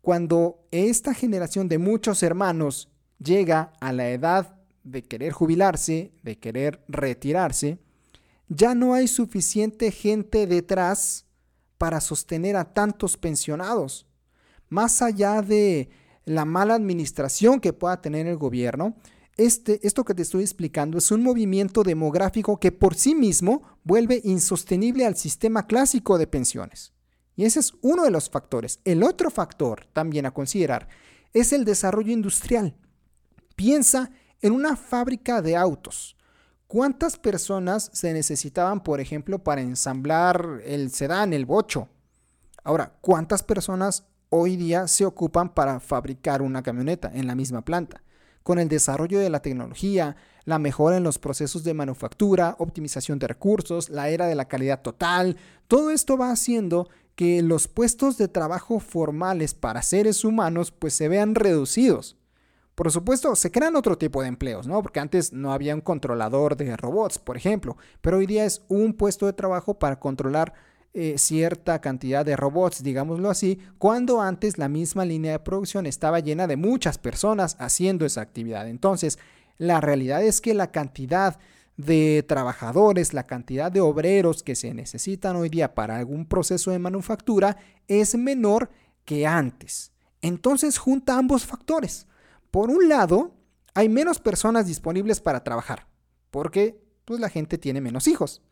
Cuando 0.00 0.66
esta 0.70 1.12
generación 1.14 1.68
de 1.68 1.78
muchos 1.78 2.22
hermanos 2.22 2.90
llega 3.18 3.72
a 3.80 3.92
la 3.92 4.10
edad 4.10 4.56
de 4.82 5.02
querer 5.02 5.32
jubilarse, 5.32 6.12
de 6.22 6.38
querer 6.38 6.82
retirarse, 6.88 7.78
ya 8.48 8.74
no 8.74 8.94
hay 8.94 9.08
suficiente 9.08 9.90
gente 9.92 10.46
detrás 10.46 11.26
para 11.76 12.00
sostener 12.00 12.56
a 12.56 12.72
tantos 12.72 13.16
pensionados. 13.16 14.06
Más 14.68 15.02
allá 15.02 15.42
de 15.42 15.90
la 16.24 16.44
mala 16.44 16.74
administración 16.74 17.60
que 17.60 17.72
pueda 17.72 18.00
tener 18.00 18.26
el 18.26 18.36
gobierno, 18.36 18.96
este, 19.40 19.80
esto 19.86 20.04
que 20.04 20.14
te 20.14 20.20
estoy 20.20 20.42
explicando 20.42 20.98
es 20.98 21.10
un 21.10 21.22
movimiento 21.22 21.82
demográfico 21.82 22.60
que 22.60 22.72
por 22.72 22.94
sí 22.94 23.14
mismo 23.14 23.62
vuelve 23.84 24.20
insostenible 24.22 25.06
al 25.06 25.16
sistema 25.16 25.66
clásico 25.66 26.18
de 26.18 26.26
pensiones. 26.26 26.92
Y 27.36 27.46
ese 27.46 27.60
es 27.60 27.72
uno 27.80 28.04
de 28.04 28.10
los 28.10 28.28
factores. 28.28 28.80
El 28.84 29.02
otro 29.02 29.30
factor 29.30 29.86
también 29.94 30.26
a 30.26 30.34
considerar 30.34 30.88
es 31.32 31.54
el 31.54 31.64
desarrollo 31.64 32.12
industrial. 32.12 32.76
Piensa 33.56 34.10
en 34.42 34.52
una 34.52 34.76
fábrica 34.76 35.40
de 35.40 35.56
autos, 35.56 36.18
¿cuántas 36.66 37.16
personas 37.16 37.90
se 37.94 38.12
necesitaban, 38.12 38.82
por 38.82 39.00
ejemplo, 39.00 39.42
para 39.42 39.62
ensamblar 39.62 40.60
el 40.64 40.90
sedán, 40.90 41.32
el 41.32 41.46
bocho? 41.46 41.88
Ahora, 42.62 42.98
¿cuántas 43.00 43.42
personas 43.42 44.04
hoy 44.28 44.56
día 44.56 44.86
se 44.86 45.06
ocupan 45.06 45.54
para 45.54 45.80
fabricar 45.80 46.42
una 46.42 46.62
camioneta 46.62 47.10
en 47.14 47.26
la 47.26 47.34
misma 47.34 47.64
planta? 47.64 48.02
Con 48.42 48.58
el 48.58 48.68
desarrollo 48.68 49.18
de 49.18 49.30
la 49.30 49.42
tecnología, 49.42 50.16
la 50.44 50.58
mejora 50.58 50.96
en 50.96 51.04
los 51.04 51.18
procesos 51.18 51.64
de 51.64 51.74
manufactura, 51.74 52.56
optimización 52.58 53.18
de 53.18 53.28
recursos, 53.28 53.90
la 53.90 54.08
era 54.08 54.26
de 54.26 54.34
la 54.34 54.48
calidad 54.48 54.82
total, 54.82 55.36
todo 55.68 55.90
esto 55.90 56.16
va 56.16 56.30
haciendo 56.30 56.88
que 57.14 57.42
los 57.42 57.68
puestos 57.68 58.16
de 58.16 58.28
trabajo 58.28 58.80
formales 58.80 59.54
para 59.54 59.82
seres 59.82 60.24
humanos 60.24 60.70
pues 60.70 60.94
se 60.94 61.08
vean 61.08 61.34
reducidos. 61.34 62.16
Por 62.74 62.90
supuesto, 62.90 63.36
se 63.36 63.50
crean 63.50 63.76
otro 63.76 63.98
tipo 63.98 64.22
de 64.22 64.28
empleos, 64.28 64.66
¿no? 64.66 64.80
Porque 64.80 65.00
antes 65.00 65.34
no 65.34 65.52
había 65.52 65.74
un 65.74 65.82
controlador 65.82 66.56
de 66.56 66.74
robots, 66.78 67.18
por 67.18 67.36
ejemplo, 67.36 67.76
pero 68.00 68.16
hoy 68.16 68.26
día 68.26 68.46
es 68.46 68.62
un 68.68 68.94
puesto 68.94 69.26
de 69.26 69.34
trabajo 69.34 69.78
para 69.78 70.00
controlar 70.00 70.54
eh, 70.92 71.18
cierta 71.18 71.80
cantidad 71.80 72.24
de 72.24 72.36
robots, 72.36 72.82
digámoslo 72.82 73.30
así, 73.30 73.58
cuando 73.78 74.20
antes 74.20 74.58
la 74.58 74.68
misma 74.68 75.04
línea 75.04 75.32
de 75.32 75.38
producción 75.38 75.86
estaba 75.86 76.20
llena 76.20 76.46
de 76.46 76.56
muchas 76.56 76.98
personas 76.98 77.56
haciendo 77.60 78.04
esa 78.04 78.22
actividad. 78.22 78.68
Entonces, 78.68 79.18
la 79.56 79.80
realidad 79.80 80.22
es 80.24 80.40
que 80.40 80.54
la 80.54 80.72
cantidad 80.72 81.38
de 81.76 82.24
trabajadores, 82.26 83.14
la 83.14 83.26
cantidad 83.26 83.70
de 83.70 83.80
obreros 83.80 84.42
que 84.42 84.54
se 84.54 84.74
necesitan 84.74 85.36
hoy 85.36 85.48
día 85.48 85.74
para 85.74 85.96
algún 85.96 86.26
proceso 86.26 86.70
de 86.70 86.78
manufactura 86.78 87.56
es 87.88 88.14
menor 88.16 88.70
que 89.04 89.26
antes. 89.26 89.92
Entonces 90.22 90.78
junta 90.78 91.16
ambos 91.16 91.46
factores. 91.46 92.06
Por 92.50 92.70
un 92.70 92.88
lado, 92.88 93.34
hay 93.74 93.88
menos 93.88 94.18
personas 94.18 94.66
disponibles 94.66 95.20
para 95.20 95.44
trabajar, 95.44 95.86
porque 96.30 96.80
pues, 97.04 97.20
la 97.20 97.28
gente 97.28 97.58
tiene 97.58 97.80
menos 97.80 98.08
hijos. 98.08 98.42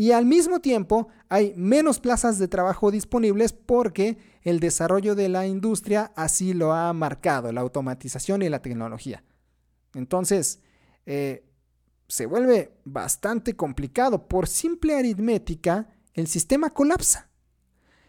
Y 0.00 0.12
al 0.12 0.24
mismo 0.24 0.60
tiempo 0.60 1.08
hay 1.28 1.52
menos 1.58 2.00
plazas 2.00 2.38
de 2.38 2.48
trabajo 2.48 2.90
disponibles 2.90 3.52
porque 3.52 4.16
el 4.40 4.58
desarrollo 4.58 5.14
de 5.14 5.28
la 5.28 5.46
industria 5.46 6.10
así 6.16 6.54
lo 6.54 6.72
ha 6.72 6.90
marcado, 6.94 7.52
la 7.52 7.60
automatización 7.60 8.40
y 8.40 8.48
la 8.48 8.62
tecnología. 8.62 9.22
Entonces, 9.92 10.60
eh, 11.04 11.44
se 12.08 12.24
vuelve 12.24 12.72
bastante 12.86 13.54
complicado. 13.56 14.26
Por 14.26 14.48
simple 14.48 14.96
aritmética, 14.96 15.90
el 16.14 16.28
sistema 16.28 16.70
colapsa. 16.70 17.28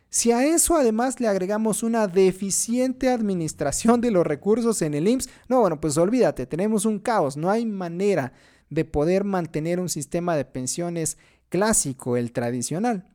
Si 0.08 0.32
a 0.32 0.46
eso 0.46 0.78
además 0.78 1.20
le 1.20 1.28
agregamos 1.28 1.84
una 1.84 2.08
deficiente 2.08 3.10
administración 3.10 4.00
de 4.00 4.12
los 4.12 4.26
recursos 4.26 4.82
en 4.82 4.94
el 4.94 5.10
IMSS, 5.10 5.30
no, 5.50 5.60
bueno, 5.60 5.82
pues 5.82 5.98
olvídate, 5.98 6.46
tenemos 6.46 6.86
un 6.86 7.00
caos, 7.00 7.36
no 7.36 7.50
hay 7.50 7.66
manera 7.66 8.32
de 8.70 8.86
poder 8.86 9.26
mantener 9.26 9.82
un 9.82 9.90
sistema 9.90 10.38
de 10.38 10.46
pensiones 10.46 11.18
clásico, 11.52 12.18
el 12.18 12.32
tradicional. 12.32 13.08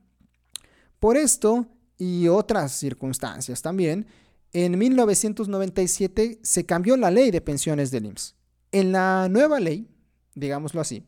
Por 0.99 1.17
esto 1.17 1.65
y 1.97 2.29
otras 2.29 2.71
circunstancias 2.71 3.61
también, 3.61 4.07
en 4.53 4.77
1997 4.77 6.39
se 6.41 6.65
cambió 6.65 6.95
la 6.95 7.11
ley 7.11 7.31
de 7.31 7.41
pensiones 7.41 7.91
del 7.91 8.05
IMSS. 8.05 8.35
En 8.71 8.93
la 8.93 9.27
nueva 9.29 9.59
ley, 9.59 9.89
digámoslo 10.35 10.79
así, 10.79 11.03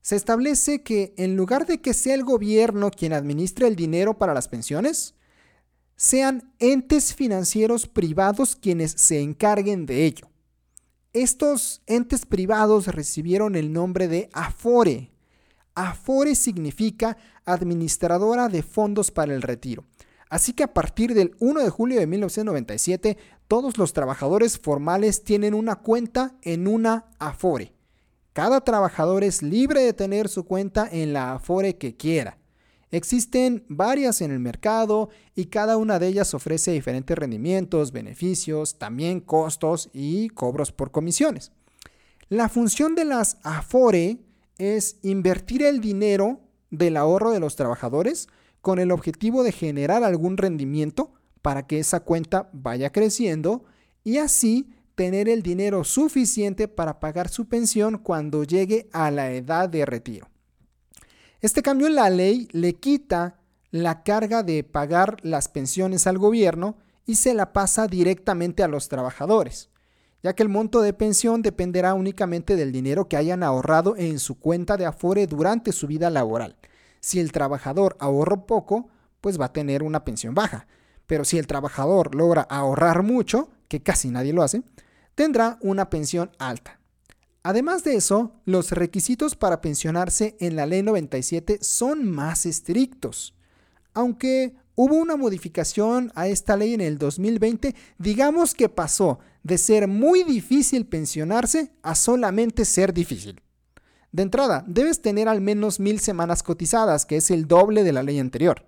se 0.00 0.16
establece 0.16 0.82
que 0.82 1.14
en 1.16 1.36
lugar 1.36 1.66
de 1.66 1.80
que 1.80 1.94
sea 1.94 2.14
el 2.14 2.24
gobierno 2.24 2.90
quien 2.90 3.12
administre 3.12 3.68
el 3.68 3.76
dinero 3.76 4.18
para 4.18 4.34
las 4.34 4.48
pensiones, 4.48 5.14
sean 5.94 6.52
entes 6.58 7.14
financieros 7.14 7.86
privados 7.86 8.56
quienes 8.56 8.90
se 8.92 9.20
encarguen 9.20 9.86
de 9.86 10.06
ello. 10.06 10.28
Estos 11.12 11.82
entes 11.86 12.26
privados 12.26 12.86
recibieron 12.88 13.54
el 13.54 13.72
nombre 13.72 14.08
de 14.08 14.28
Afore. 14.32 15.11
Afore 15.74 16.34
significa 16.34 17.16
Administradora 17.44 18.48
de 18.48 18.62
Fondos 18.62 19.10
para 19.10 19.34
el 19.34 19.42
Retiro. 19.42 19.84
Así 20.28 20.54
que 20.54 20.62
a 20.62 20.72
partir 20.72 21.14
del 21.14 21.36
1 21.40 21.60
de 21.60 21.70
julio 21.70 22.00
de 22.00 22.06
1997, 22.06 23.18
todos 23.48 23.76
los 23.76 23.92
trabajadores 23.92 24.58
formales 24.58 25.24
tienen 25.24 25.52
una 25.52 25.76
cuenta 25.76 26.36
en 26.40 26.68
una 26.68 27.04
Afore. 27.18 27.74
Cada 28.32 28.62
trabajador 28.62 29.24
es 29.24 29.42
libre 29.42 29.82
de 29.82 29.92
tener 29.92 30.28
su 30.28 30.44
cuenta 30.44 30.88
en 30.90 31.12
la 31.12 31.34
Afore 31.34 31.76
que 31.76 31.96
quiera. 31.96 32.38
Existen 32.90 33.64
varias 33.68 34.20
en 34.22 34.30
el 34.30 34.38
mercado 34.38 35.10
y 35.34 35.46
cada 35.46 35.76
una 35.76 35.98
de 35.98 36.08
ellas 36.08 36.32
ofrece 36.34 36.72
diferentes 36.72 37.16
rendimientos, 37.16 37.92
beneficios, 37.92 38.78
también 38.78 39.20
costos 39.20 39.90
y 39.92 40.28
cobros 40.30 40.72
por 40.72 40.90
comisiones. 40.90 41.52
La 42.28 42.48
función 42.48 42.94
de 42.94 43.04
las 43.04 43.36
Afore 43.42 44.18
es 44.62 44.96
invertir 45.02 45.64
el 45.64 45.80
dinero 45.80 46.40
del 46.70 46.96
ahorro 46.96 47.32
de 47.32 47.40
los 47.40 47.56
trabajadores 47.56 48.28
con 48.60 48.78
el 48.78 48.92
objetivo 48.92 49.42
de 49.42 49.50
generar 49.50 50.04
algún 50.04 50.36
rendimiento 50.36 51.12
para 51.42 51.66
que 51.66 51.80
esa 51.80 52.00
cuenta 52.00 52.48
vaya 52.52 52.90
creciendo 52.90 53.64
y 54.04 54.18
así 54.18 54.70
tener 54.94 55.28
el 55.28 55.42
dinero 55.42 55.82
suficiente 55.82 56.68
para 56.68 57.00
pagar 57.00 57.28
su 57.28 57.48
pensión 57.48 57.98
cuando 57.98 58.44
llegue 58.44 58.88
a 58.92 59.10
la 59.10 59.32
edad 59.32 59.68
de 59.68 59.84
retiro. 59.84 60.28
Este 61.40 61.60
cambio 61.60 61.88
en 61.88 61.96
la 61.96 62.08
ley 62.08 62.46
le 62.52 62.74
quita 62.74 63.40
la 63.72 64.04
carga 64.04 64.44
de 64.44 64.62
pagar 64.62 65.16
las 65.22 65.48
pensiones 65.48 66.06
al 66.06 66.18
gobierno 66.18 66.76
y 67.04 67.16
se 67.16 67.34
la 67.34 67.52
pasa 67.52 67.88
directamente 67.88 68.62
a 68.62 68.68
los 68.68 68.88
trabajadores, 68.88 69.70
ya 70.22 70.34
que 70.34 70.42
el 70.42 70.48
monto 70.48 70.80
de 70.82 70.92
pensión 70.92 71.42
dependerá 71.42 71.94
únicamente 71.94 72.56
del 72.56 72.72
dinero 72.72 73.08
que 73.08 73.16
hayan 73.16 73.42
ahorrado 73.42 73.96
en 73.96 74.18
su 74.18 74.38
cuenta 74.38 74.76
de 74.76 74.86
Afore 74.86 75.26
durante 75.26 75.72
su 75.72 75.86
vida 75.86 76.10
laboral. 76.10 76.56
Si 77.00 77.18
el 77.18 77.32
trabajador 77.32 77.96
ahorró 77.98 78.46
poco, 78.46 78.88
pues 79.20 79.40
va 79.40 79.46
a 79.46 79.52
tener 79.52 79.82
una 79.82 80.04
pensión 80.04 80.34
baja, 80.34 80.66
pero 81.06 81.24
si 81.24 81.38
el 81.38 81.46
trabajador 81.46 82.14
logra 82.14 82.42
ahorrar 82.42 83.02
mucho, 83.02 83.50
que 83.68 83.82
casi 83.82 84.10
nadie 84.10 84.32
lo 84.32 84.42
hace, 84.42 84.62
tendrá 85.14 85.58
una 85.60 85.90
pensión 85.90 86.30
alta. 86.38 86.78
Además 87.42 87.82
de 87.82 87.96
eso, 87.96 88.40
los 88.44 88.70
requisitos 88.70 89.34
para 89.34 89.60
pensionarse 89.60 90.36
en 90.38 90.54
la 90.54 90.66
ley 90.66 90.82
97 90.82 91.58
son 91.60 92.08
más 92.08 92.46
estrictos. 92.46 93.34
Aunque 93.94 94.54
hubo 94.74 94.96
una 94.96 95.16
modificación 95.16 96.12
a 96.14 96.28
esta 96.28 96.56
ley 96.56 96.74
en 96.74 96.80
el 96.80 96.98
2020, 96.98 97.74
digamos 97.98 98.54
que 98.54 98.68
pasó 98.68 99.18
de 99.42 99.58
ser 99.58 99.88
muy 99.88 100.22
difícil 100.24 100.86
pensionarse 100.86 101.72
a 101.82 101.94
solamente 101.94 102.64
ser 102.64 102.92
difícil. 102.92 103.40
De 104.12 104.22
entrada, 104.22 104.64
debes 104.66 105.00
tener 105.00 105.28
al 105.28 105.40
menos 105.40 105.80
mil 105.80 105.98
semanas 105.98 106.42
cotizadas, 106.42 107.06
que 107.06 107.16
es 107.16 107.30
el 107.30 107.48
doble 107.48 107.82
de 107.82 107.92
la 107.92 108.02
ley 108.02 108.18
anterior. 108.18 108.66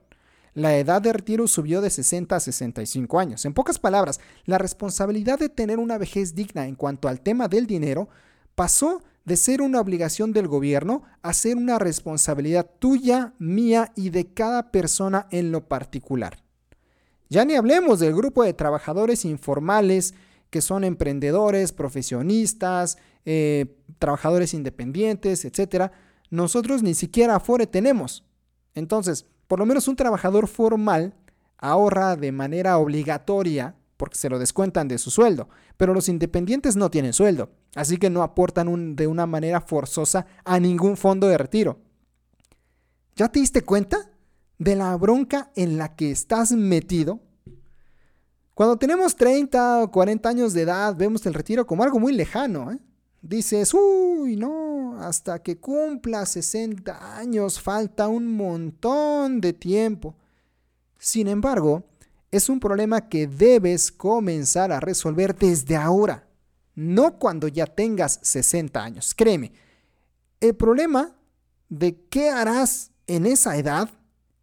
La 0.54 0.76
edad 0.76 1.02
de 1.02 1.12
retiro 1.12 1.49
subió 1.49 1.80
de 1.80 1.90
60 1.90 2.37
a 2.37 2.40
65 2.40 3.19
años. 3.19 3.45
En 3.45 3.54
pocas 3.54 3.78
palabras, 3.78 4.21
la 4.47 4.56
responsabilidad 4.56 5.38
de 5.38 5.49
tener 5.49 5.78
una 5.78 5.99
vejez 5.99 6.34
digna 6.34 6.67
en 6.67 6.76
cuanto 6.76 7.08
al 7.08 7.21
tema 7.21 7.49
del 7.49 7.67
dinero 7.67 8.08
pasó 8.54 9.02
de 9.25 9.37
ser 9.37 9.63
una 9.63 9.80
obligación 9.80 10.32
del 10.32 10.49
gobierno 10.49 11.02
a 11.23 11.32
ser 11.32 11.56
una 11.56 11.78
responsabilidad 11.78 12.71
tuya, 12.78 13.34
mía 13.39 13.93
y 13.97 14.10
de 14.10 14.32
cada 14.32 14.71
persona 14.71 15.26
en 15.30 15.50
lo 15.50 15.67
particular. 15.67 16.39
Ya 17.30 17.45
ni 17.45 17.54
hablemos 17.54 18.00
del 18.00 18.15
grupo 18.15 18.45
de 18.45 18.52
trabajadores 18.52 19.25
informales 19.25 20.15
que 20.50 20.60
son 20.60 20.84
emprendedores, 20.84 21.73
profesionistas, 21.73 22.99
eh, 23.25 23.76
trabajadores 23.99 24.54
independientes, 24.54 25.45
etc. 25.45 25.91
Nosotros 26.30 26.82
ni 26.82 26.95
siquiera 26.95 27.37
Afore 27.37 27.67
tenemos. 27.67 28.25
Entonces, 28.75 29.26
por 29.49 29.58
lo 29.58 29.67
menos 29.67 29.89
un 29.89 29.97
trabajador 29.97 30.47
formal 30.47 31.15
ahorra 31.58 32.17
de 32.17 32.30
manera 32.30 32.78
obligatoria 32.78 33.75
porque 33.97 34.19
se 34.19 34.28
lo 34.28 34.39
descuentan 34.39 34.89
de 34.89 34.99
su 34.99 35.10
sueldo, 35.10 35.49
pero 35.76 35.95
los 35.95 36.08
independientes 36.08 36.76
no 36.76 36.91
tienen 36.91 37.13
sueldo, 37.13 37.50
así 37.75 37.97
que 37.97 38.10
no 38.10 38.23
aportan 38.23 38.97
de 38.97 39.06
una 39.06 39.26
manera 39.26 39.60
forzosa 39.60 40.26
a 40.45 40.58
ningún 40.60 40.97
fondo 40.97 41.28
de 41.28 41.39
retiro. 41.39 41.78
¿Ya 43.17 43.28
te 43.28 43.41
diste 43.41 43.63
cuenta 43.63 44.10
de 44.58 44.76
la 44.76 44.97
bronca 44.97 45.50
en 45.54 45.78
la 45.78 45.95
que 45.95 46.10
estás 46.10 46.52
metido? 46.52 47.21
Cuando 48.54 48.76
tenemos 48.76 49.17
30 49.17 49.82
o 49.82 49.91
40 49.91 50.28
años 50.28 50.52
de 50.52 50.63
edad, 50.63 50.95
vemos 50.95 51.26
el 51.26 51.34
retiro 51.34 51.67
como 51.67 51.82
algo 51.82 51.99
muy 51.99 52.13
lejano. 52.13 52.71
¿eh? 52.71 52.78
Dices, 53.21 53.75
uy, 53.75 54.37
no, 54.37 54.97
hasta 55.00 55.43
que 55.43 55.58
cumpla 55.58 56.25
60 56.25 57.17
años 57.17 57.60
falta 57.60 58.06
un 58.06 58.37
montón 58.37 59.41
de 59.41 59.52
tiempo. 59.52 60.15
Sin 60.99 61.26
embargo, 61.26 61.84
es 62.30 62.49
un 62.49 62.60
problema 62.60 63.08
que 63.08 63.26
debes 63.26 63.91
comenzar 63.93 64.73
a 64.73 64.80
resolver 64.80 65.37
desde 65.37 65.76
ahora, 65.76 66.24
no 66.75 67.19
cuando 67.19 67.49
ya 67.49 67.67
tengas 67.67 68.19
60 68.23 68.82
años. 68.82 69.15
Créeme, 69.15 69.52
el 70.41 70.54
problema 70.54 71.15
de 71.69 71.97
qué 72.08 72.30
harás 72.30 72.91
en 73.06 73.26
esa 73.26 73.56
edad 73.56 73.91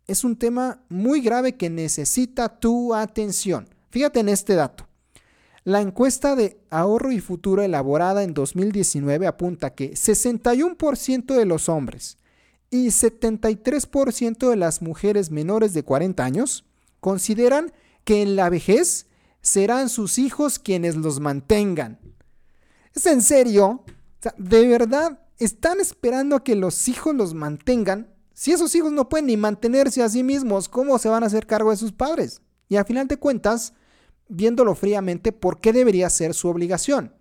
es 0.07 0.23
un 0.23 0.35
tema 0.35 0.83
muy 0.89 1.21
grave 1.21 1.55
que 1.55 1.69
necesita 1.69 2.59
tu 2.59 2.93
atención. 2.93 3.69
Fíjate 3.89 4.19
en 4.19 4.29
este 4.29 4.55
dato. 4.55 4.87
La 5.63 5.81
encuesta 5.81 6.35
de 6.35 6.59
ahorro 6.71 7.11
y 7.11 7.19
futuro 7.19 7.61
elaborada 7.61 8.23
en 8.23 8.33
2019 8.33 9.27
apunta 9.27 9.75
que 9.75 9.93
61% 9.93 11.35
de 11.35 11.45
los 11.45 11.69
hombres 11.69 12.17
y 12.71 12.87
73% 12.87 14.49
de 14.49 14.55
las 14.55 14.81
mujeres 14.81 15.29
menores 15.29 15.73
de 15.73 15.83
40 15.83 16.23
años 16.23 16.65
consideran 16.99 17.71
que 18.03 18.23
en 18.23 18.35
la 18.35 18.49
vejez 18.49 19.05
serán 19.41 19.89
sus 19.89 20.17
hijos 20.17 20.57
quienes 20.57 20.95
los 20.95 21.19
mantengan. 21.19 21.99
¿Es 22.93 23.05
en 23.05 23.21
serio? 23.21 23.83
¿De 24.37 24.67
verdad 24.67 25.19
están 25.39 25.79
esperando 25.79 26.35
a 26.35 26.43
que 26.43 26.55
los 26.55 26.87
hijos 26.87 27.15
los 27.15 27.33
mantengan? 27.33 28.13
Si 28.33 28.51
esos 28.51 28.75
hijos 28.75 28.91
no 28.91 29.07
pueden 29.07 29.27
ni 29.27 29.37
mantenerse 29.37 30.03
a 30.03 30.09
sí 30.09 30.23
mismos, 30.23 30.67
¿cómo 30.67 30.97
se 30.99 31.09
van 31.09 31.23
a 31.23 31.27
hacer 31.27 31.47
cargo 31.47 31.71
de 31.71 31.77
sus 31.77 31.91
padres? 31.91 32.41
Y 32.67 32.75
a 32.75 32.85
final 32.85 33.07
de 33.07 33.17
cuentas, 33.17 33.73
viéndolo 34.27 34.75
fríamente, 34.75 35.31
¿por 35.31 35.61
qué 35.61 35.73
debería 35.73 36.09
ser 36.09 36.33
su 36.33 36.47
obligación? 36.47 37.13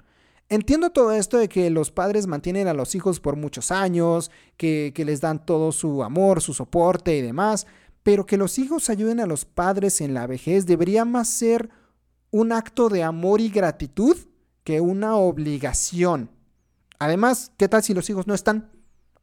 Entiendo 0.48 0.90
todo 0.90 1.12
esto 1.12 1.38
de 1.38 1.48
que 1.48 1.70
los 1.70 1.92
padres 1.92 2.26
mantienen 2.26 2.66
a 2.66 2.74
los 2.74 2.96
hijos 2.96 3.20
por 3.20 3.37
muchos 3.37 3.70
años, 3.70 4.33
que, 4.56 4.92
que 4.94 5.04
les 5.04 5.20
dan 5.20 5.44
todo 5.44 5.70
su 5.70 6.02
amor, 6.02 6.40
su 6.40 6.54
soporte 6.54 7.16
y 7.16 7.22
demás, 7.22 7.68
pero 8.02 8.26
que 8.26 8.37
los 8.37 8.59
hijos 8.59 8.90
ayuden 8.90 9.20
a 9.20 9.26
los 9.26 9.44
padres 9.44 10.00
en 10.00 10.14
la 10.14 10.26
vejez 10.26 10.66
debería 10.66 11.04
más 11.04 11.28
ser 11.28 11.70
un 12.33 12.50
acto 12.50 12.88
de 12.88 13.04
amor 13.04 13.40
y 13.40 13.50
gratitud 13.50 14.16
una 14.78 15.16
obligación. 15.16 16.30
Además, 17.00 17.50
¿qué 17.56 17.66
tal 17.66 17.83
si 17.83 17.94
los 17.94 18.09
hijos 18.11 18.26
no 18.26 18.35
están? 18.35 18.70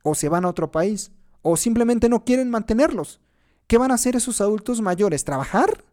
O 0.01 0.15
se 0.15 0.27
van 0.27 0.43
a 0.43 0.49
otro 0.49 0.71
país, 0.71 1.11
o 1.43 1.55
simplemente 1.55 2.09
no 2.09 2.25
quieren 2.25 2.49
mantenerlos. 2.49 3.21
¿Qué 3.67 3.77
van 3.77 3.91
a 3.91 3.95
hacer 3.95 4.15
esos 4.15 4.41
adultos 4.41 4.81
mayores? 4.81 5.23
¿Trabajar? 5.23 5.85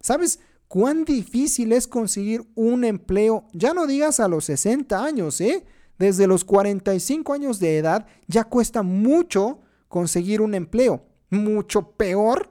¿Sabes 0.00 0.38
cuán 0.68 1.04
difícil 1.04 1.72
es 1.72 1.88
conseguir 1.88 2.46
un 2.54 2.84
empleo? 2.84 3.44
Ya 3.52 3.74
no 3.74 3.86
digas 3.86 4.20
a 4.20 4.28
los 4.28 4.44
60 4.44 5.04
años, 5.04 5.40
¿eh? 5.40 5.66
Desde 5.98 6.26
los 6.26 6.44
45 6.44 7.32
años 7.32 7.58
de 7.58 7.78
edad 7.78 8.06
ya 8.28 8.44
cuesta 8.44 8.82
mucho 8.82 9.58
conseguir 9.88 10.40
un 10.40 10.54
empleo 10.54 11.02
mucho 11.30 11.90
peor 11.92 12.50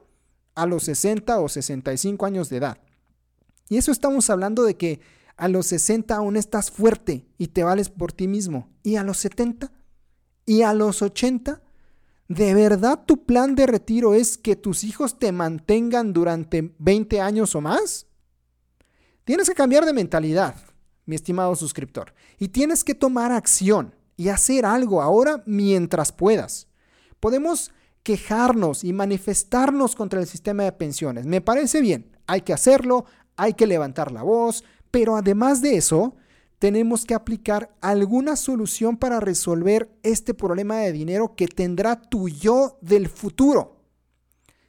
a 0.55 0.65
los 0.65 0.83
60 0.83 1.39
o 1.39 1.49
65 1.49 2.25
años 2.25 2.49
de 2.49 2.57
edad. 2.57 2.77
Y 3.69 3.77
eso 3.77 3.91
estamos 3.91 4.29
hablando 4.29 4.63
de 4.63 4.75
que 4.75 4.99
a 5.37 5.47
los 5.47 5.67
60 5.67 6.15
aún 6.15 6.37
estás 6.37 6.71
fuerte 6.71 7.27
y 7.37 7.47
te 7.47 7.63
vales 7.63 7.89
por 7.89 8.11
ti 8.13 8.27
mismo. 8.27 8.69
Y 8.83 8.95
a 8.95 9.03
los 9.03 9.17
70 9.17 9.71
y 10.45 10.61
a 10.61 10.73
los 10.73 11.01
80, 11.01 11.61
¿de 12.27 12.53
verdad 12.53 13.03
tu 13.05 13.25
plan 13.25 13.55
de 13.55 13.67
retiro 13.67 14.13
es 14.13 14.37
que 14.37 14.55
tus 14.55 14.83
hijos 14.83 15.19
te 15.19 15.31
mantengan 15.31 16.13
durante 16.13 16.73
20 16.79 17.19
años 17.21 17.55
o 17.55 17.61
más? 17.61 18.07
Tienes 19.23 19.49
que 19.49 19.55
cambiar 19.55 19.85
de 19.85 19.93
mentalidad, 19.93 20.55
mi 21.05 21.15
estimado 21.15 21.55
suscriptor, 21.55 22.13
y 22.37 22.49
tienes 22.49 22.83
que 22.83 22.93
tomar 22.93 23.31
acción 23.31 23.95
y 24.17 24.29
hacer 24.29 24.65
algo 24.65 25.01
ahora 25.01 25.43
mientras 25.45 26.11
puedas. 26.11 26.67
Podemos 27.19 27.71
quejarnos 28.03 28.83
y 28.83 28.93
manifestarnos 28.93 29.95
contra 29.95 30.19
el 30.19 30.27
sistema 30.27 30.63
de 30.63 30.71
pensiones. 30.71 31.25
Me 31.25 31.41
parece 31.41 31.81
bien, 31.81 32.15
hay 32.27 32.41
que 32.41 32.53
hacerlo, 32.53 33.05
hay 33.35 33.53
que 33.53 33.65
levantar 33.65 34.11
la 34.11 34.21
voz, 34.21 34.63
pero 34.95 35.17
además 35.17 35.61
de 35.61 35.75
eso, 35.75 36.15
tenemos 36.57 37.03
que 37.03 37.15
aplicar 37.15 37.75
alguna 37.81 38.37
solución 38.37 38.95
para 38.95 39.19
resolver 39.19 39.93
este 40.03 40.33
problema 40.33 40.77
de 40.77 40.93
dinero 40.93 41.35
que 41.35 41.49
tendrá 41.49 42.01
tu 42.01 42.29
yo 42.29 42.77
del 42.79 43.09
futuro. 43.09 43.83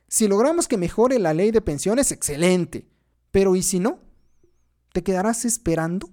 Si 0.09 0.27
logramos 0.27 0.67
que 0.67 0.79
mejore 0.79 1.21
la 1.21 1.33
ley 1.33 1.53
de 1.53 1.61
pensiones, 1.61 2.11
excelente. 2.11 2.89
Pero 3.31 3.55
¿y 3.55 3.63
si 3.63 3.79
no? 3.79 4.01
¿Te 4.93 5.05
quedarás 5.05 5.45
esperando? 5.45 6.11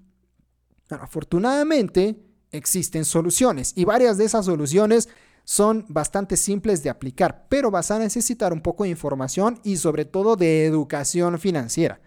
afortunadamente 0.92 2.24
existen 2.52 3.06
soluciones 3.06 3.74
y 3.76 3.84
varias 3.84 4.20
de 4.20 4.26
esas 4.26 4.46
soluciones 4.46 5.10
son 5.44 5.88
bastante 5.90 6.38
simples 6.38 6.84
de 6.84 6.92
aplicar, 6.92 7.48
pero 7.50 7.72
vas 7.72 7.90
a 7.90 7.98
necesitar 7.98 8.54
un 8.54 8.62
poco 8.62 8.84
de 8.84 8.92
información 8.92 9.60
y 9.64 9.78
sobre 9.78 10.06
todo 10.06 10.36
de 10.36 10.68
educación 10.68 11.40
financiera. 11.40 12.00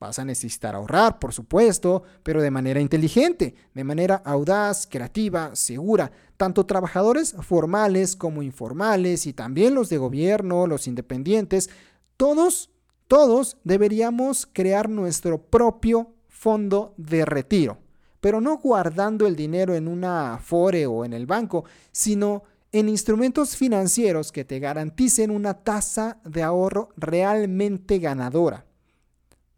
Vas 0.00 0.18
a 0.18 0.24
necesitar 0.24 0.74
ahorrar, 0.74 1.18
por 1.18 1.34
supuesto, 1.34 2.04
pero 2.22 2.40
de 2.40 2.50
manera 2.50 2.80
inteligente, 2.80 3.54
de 3.74 3.84
manera 3.84 4.22
audaz, 4.24 4.86
creativa, 4.86 5.54
segura. 5.54 6.10
Tanto 6.38 6.64
trabajadores 6.64 7.34
formales 7.42 8.16
como 8.16 8.42
informales 8.42 9.26
y 9.26 9.34
también 9.34 9.74
los 9.74 9.90
de 9.90 9.98
gobierno, 9.98 10.66
los 10.66 10.86
independientes, 10.86 11.68
todos, 12.16 12.70
todos 13.08 13.58
deberíamos 13.62 14.48
crear 14.50 14.88
nuestro 14.88 15.42
propio 15.42 16.14
fondo 16.28 16.94
de 16.96 17.26
retiro. 17.26 17.76
Pero 18.22 18.40
no 18.40 18.56
guardando 18.56 19.26
el 19.26 19.36
dinero 19.36 19.74
en 19.74 19.86
una 19.86 20.32
Afore 20.32 20.86
o 20.86 21.04
en 21.04 21.12
el 21.12 21.26
banco, 21.26 21.66
sino 21.92 22.44
en 22.72 22.88
instrumentos 22.88 23.54
financieros 23.54 24.32
que 24.32 24.46
te 24.46 24.60
garanticen 24.60 25.30
una 25.30 25.52
tasa 25.52 26.20
de 26.24 26.42
ahorro 26.42 26.88
realmente 26.96 27.98
ganadora. 27.98 28.64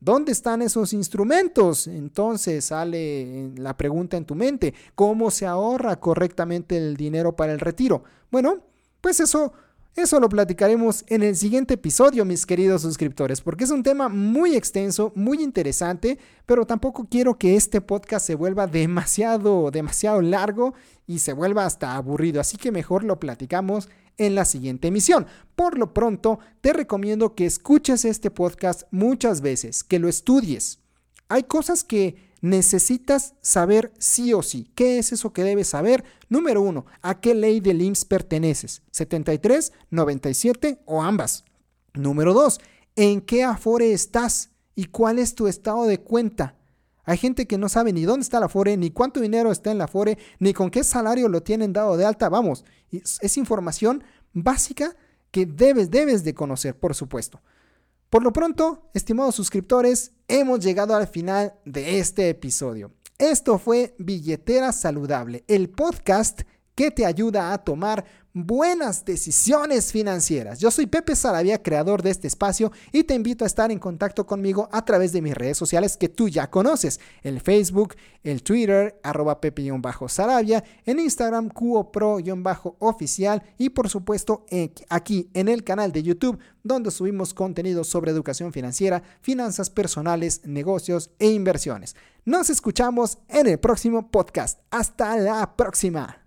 ¿Dónde 0.04 0.32
están 0.32 0.62
esos 0.62 0.92
instrumentos? 0.94 1.86
Entonces 1.86 2.64
sale 2.64 3.52
la 3.54 3.76
pregunta 3.76 4.16
en 4.16 4.24
tu 4.24 4.34
mente, 4.34 4.74
¿cómo 4.96 5.30
se 5.30 5.46
ahorra 5.46 6.00
correctamente 6.00 6.76
el 6.76 6.96
dinero 6.96 7.36
para 7.36 7.52
el 7.52 7.60
retiro? 7.60 8.02
Bueno, 8.28 8.64
pues 9.00 9.20
eso 9.20 9.52
eso 9.94 10.20
lo 10.20 10.30
platicaremos 10.30 11.04
en 11.08 11.22
el 11.22 11.36
siguiente 11.36 11.74
episodio, 11.74 12.24
mis 12.24 12.46
queridos 12.46 12.80
suscriptores, 12.80 13.42
porque 13.42 13.64
es 13.64 13.70
un 13.70 13.82
tema 13.82 14.08
muy 14.08 14.56
extenso, 14.56 15.12
muy 15.14 15.42
interesante, 15.42 16.18
pero 16.46 16.66
tampoco 16.66 17.06
quiero 17.10 17.38
que 17.38 17.56
este 17.56 17.82
podcast 17.82 18.26
se 18.26 18.34
vuelva 18.34 18.66
demasiado, 18.66 19.70
demasiado 19.70 20.22
largo 20.22 20.72
y 21.06 21.18
se 21.18 21.34
vuelva 21.34 21.66
hasta 21.66 21.94
aburrido, 21.94 22.40
así 22.40 22.56
que 22.56 22.72
mejor 22.72 23.04
lo 23.04 23.20
platicamos 23.20 23.90
en 24.16 24.34
la 24.34 24.46
siguiente 24.46 24.88
emisión. 24.88 25.26
Por 25.56 25.76
lo 25.76 25.92
pronto, 25.92 26.38
te 26.62 26.72
recomiendo 26.72 27.34
que 27.34 27.44
escuches 27.44 28.06
este 28.06 28.30
podcast 28.30 28.84
muchas 28.90 29.42
veces, 29.42 29.84
que 29.84 29.98
lo 29.98 30.08
estudies. 30.08 30.78
Hay 31.28 31.42
cosas 31.42 31.84
que 31.84 32.31
necesitas 32.42 33.34
saber 33.40 33.92
sí 33.98 34.34
o 34.34 34.42
sí. 34.42 34.70
¿Qué 34.74 34.98
es 34.98 35.12
eso 35.12 35.32
que 35.32 35.44
debes 35.44 35.68
saber? 35.68 36.04
Número 36.28 36.60
uno, 36.60 36.84
¿a 37.00 37.20
qué 37.20 37.34
ley 37.34 37.60
del 37.60 37.80
IMSS 37.80 38.04
perteneces? 38.04 38.82
¿73, 38.92 39.72
97 39.88 40.82
o 40.84 41.02
ambas? 41.02 41.44
Número 41.94 42.34
dos, 42.34 42.60
¿en 42.96 43.22
qué 43.22 43.44
afore 43.44 43.92
estás 43.92 44.50
y 44.74 44.86
cuál 44.86 45.18
es 45.18 45.34
tu 45.34 45.46
estado 45.46 45.86
de 45.86 46.00
cuenta? 46.00 46.56
Hay 47.04 47.16
gente 47.16 47.46
que 47.46 47.58
no 47.58 47.68
sabe 47.68 47.92
ni 47.92 48.02
dónde 48.02 48.22
está 48.22 48.38
la 48.38 48.46
Afore, 48.46 48.76
ni 48.76 48.90
cuánto 48.90 49.20
dinero 49.20 49.50
está 49.50 49.72
en 49.72 49.78
la 49.78 49.84
Afore, 49.84 50.18
ni 50.38 50.52
con 50.52 50.70
qué 50.70 50.84
salario 50.84 51.28
lo 51.28 51.42
tienen 51.42 51.72
dado 51.72 51.96
de 51.96 52.04
alta. 52.04 52.28
Vamos, 52.28 52.64
es 52.92 53.36
información 53.36 54.04
básica 54.32 54.94
que 55.32 55.44
debes, 55.44 55.90
debes 55.90 56.22
de 56.22 56.34
conocer, 56.34 56.78
por 56.78 56.94
supuesto. 56.94 57.40
Por 58.12 58.22
lo 58.22 58.30
pronto, 58.34 58.90
estimados 58.92 59.36
suscriptores, 59.36 60.12
hemos 60.28 60.60
llegado 60.60 60.94
al 60.94 61.08
final 61.08 61.54
de 61.64 61.98
este 61.98 62.28
episodio. 62.28 62.92
Esto 63.16 63.58
fue 63.58 63.94
Billetera 63.98 64.70
Saludable, 64.72 65.44
el 65.48 65.70
podcast 65.70 66.42
que 66.74 66.90
te 66.90 67.06
ayuda 67.06 67.54
a 67.54 67.64
tomar 67.64 68.04
buenas 68.34 69.04
decisiones 69.04 69.92
financieras. 69.92 70.58
Yo 70.58 70.70
soy 70.70 70.86
Pepe 70.86 71.14
Sarabia, 71.14 71.62
creador 71.62 72.02
de 72.02 72.10
este 72.10 72.28
espacio, 72.28 72.72
y 72.90 73.04
te 73.04 73.14
invito 73.14 73.44
a 73.44 73.46
estar 73.46 73.70
en 73.70 73.78
contacto 73.78 74.26
conmigo 74.26 74.68
a 74.72 74.84
través 74.84 75.12
de 75.12 75.22
mis 75.22 75.34
redes 75.34 75.56
sociales 75.58 75.96
que 75.96 76.08
tú 76.08 76.28
ya 76.28 76.50
conoces, 76.50 77.00
el 77.22 77.40
Facebook, 77.40 77.94
el 78.22 78.42
Twitter, 78.42 78.98
arroba 79.02 79.40
pepe-sarabia, 79.40 80.64
en 80.84 81.00
Instagram, 81.00 81.48
cuopro-oficial, 81.48 83.42
y 83.58 83.70
por 83.70 83.88
supuesto 83.88 84.46
aquí 84.88 85.28
en 85.34 85.48
el 85.48 85.64
canal 85.64 85.92
de 85.92 86.02
YouTube, 86.02 86.38
donde 86.62 86.90
subimos 86.90 87.34
contenido 87.34 87.84
sobre 87.84 88.12
educación 88.12 88.52
financiera, 88.52 89.02
finanzas 89.20 89.68
personales, 89.70 90.42
negocios 90.44 91.10
e 91.18 91.30
inversiones. 91.30 91.96
Nos 92.24 92.50
escuchamos 92.50 93.18
en 93.28 93.48
el 93.48 93.58
próximo 93.58 94.10
podcast. 94.10 94.60
Hasta 94.70 95.16
la 95.16 95.56
próxima. 95.56 96.21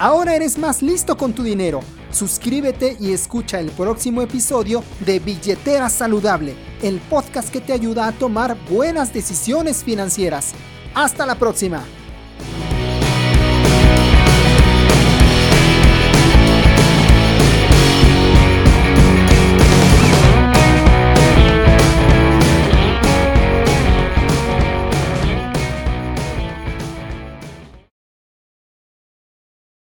Ahora 0.00 0.36
eres 0.36 0.58
más 0.58 0.80
listo 0.80 1.16
con 1.16 1.32
tu 1.32 1.42
dinero. 1.42 1.80
Suscríbete 2.12 2.96
y 3.00 3.12
escucha 3.12 3.58
el 3.58 3.68
próximo 3.72 4.22
episodio 4.22 4.84
de 5.00 5.18
Billetera 5.18 5.90
Saludable, 5.90 6.54
el 6.82 7.00
podcast 7.00 7.50
que 7.50 7.60
te 7.60 7.72
ayuda 7.72 8.06
a 8.06 8.12
tomar 8.12 8.56
buenas 8.70 9.12
decisiones 9.12 9.82
financieras. 9.82 10.54
Hasta 10.94 11.26
la 11.26 11.34
próxima. 11.34 11.82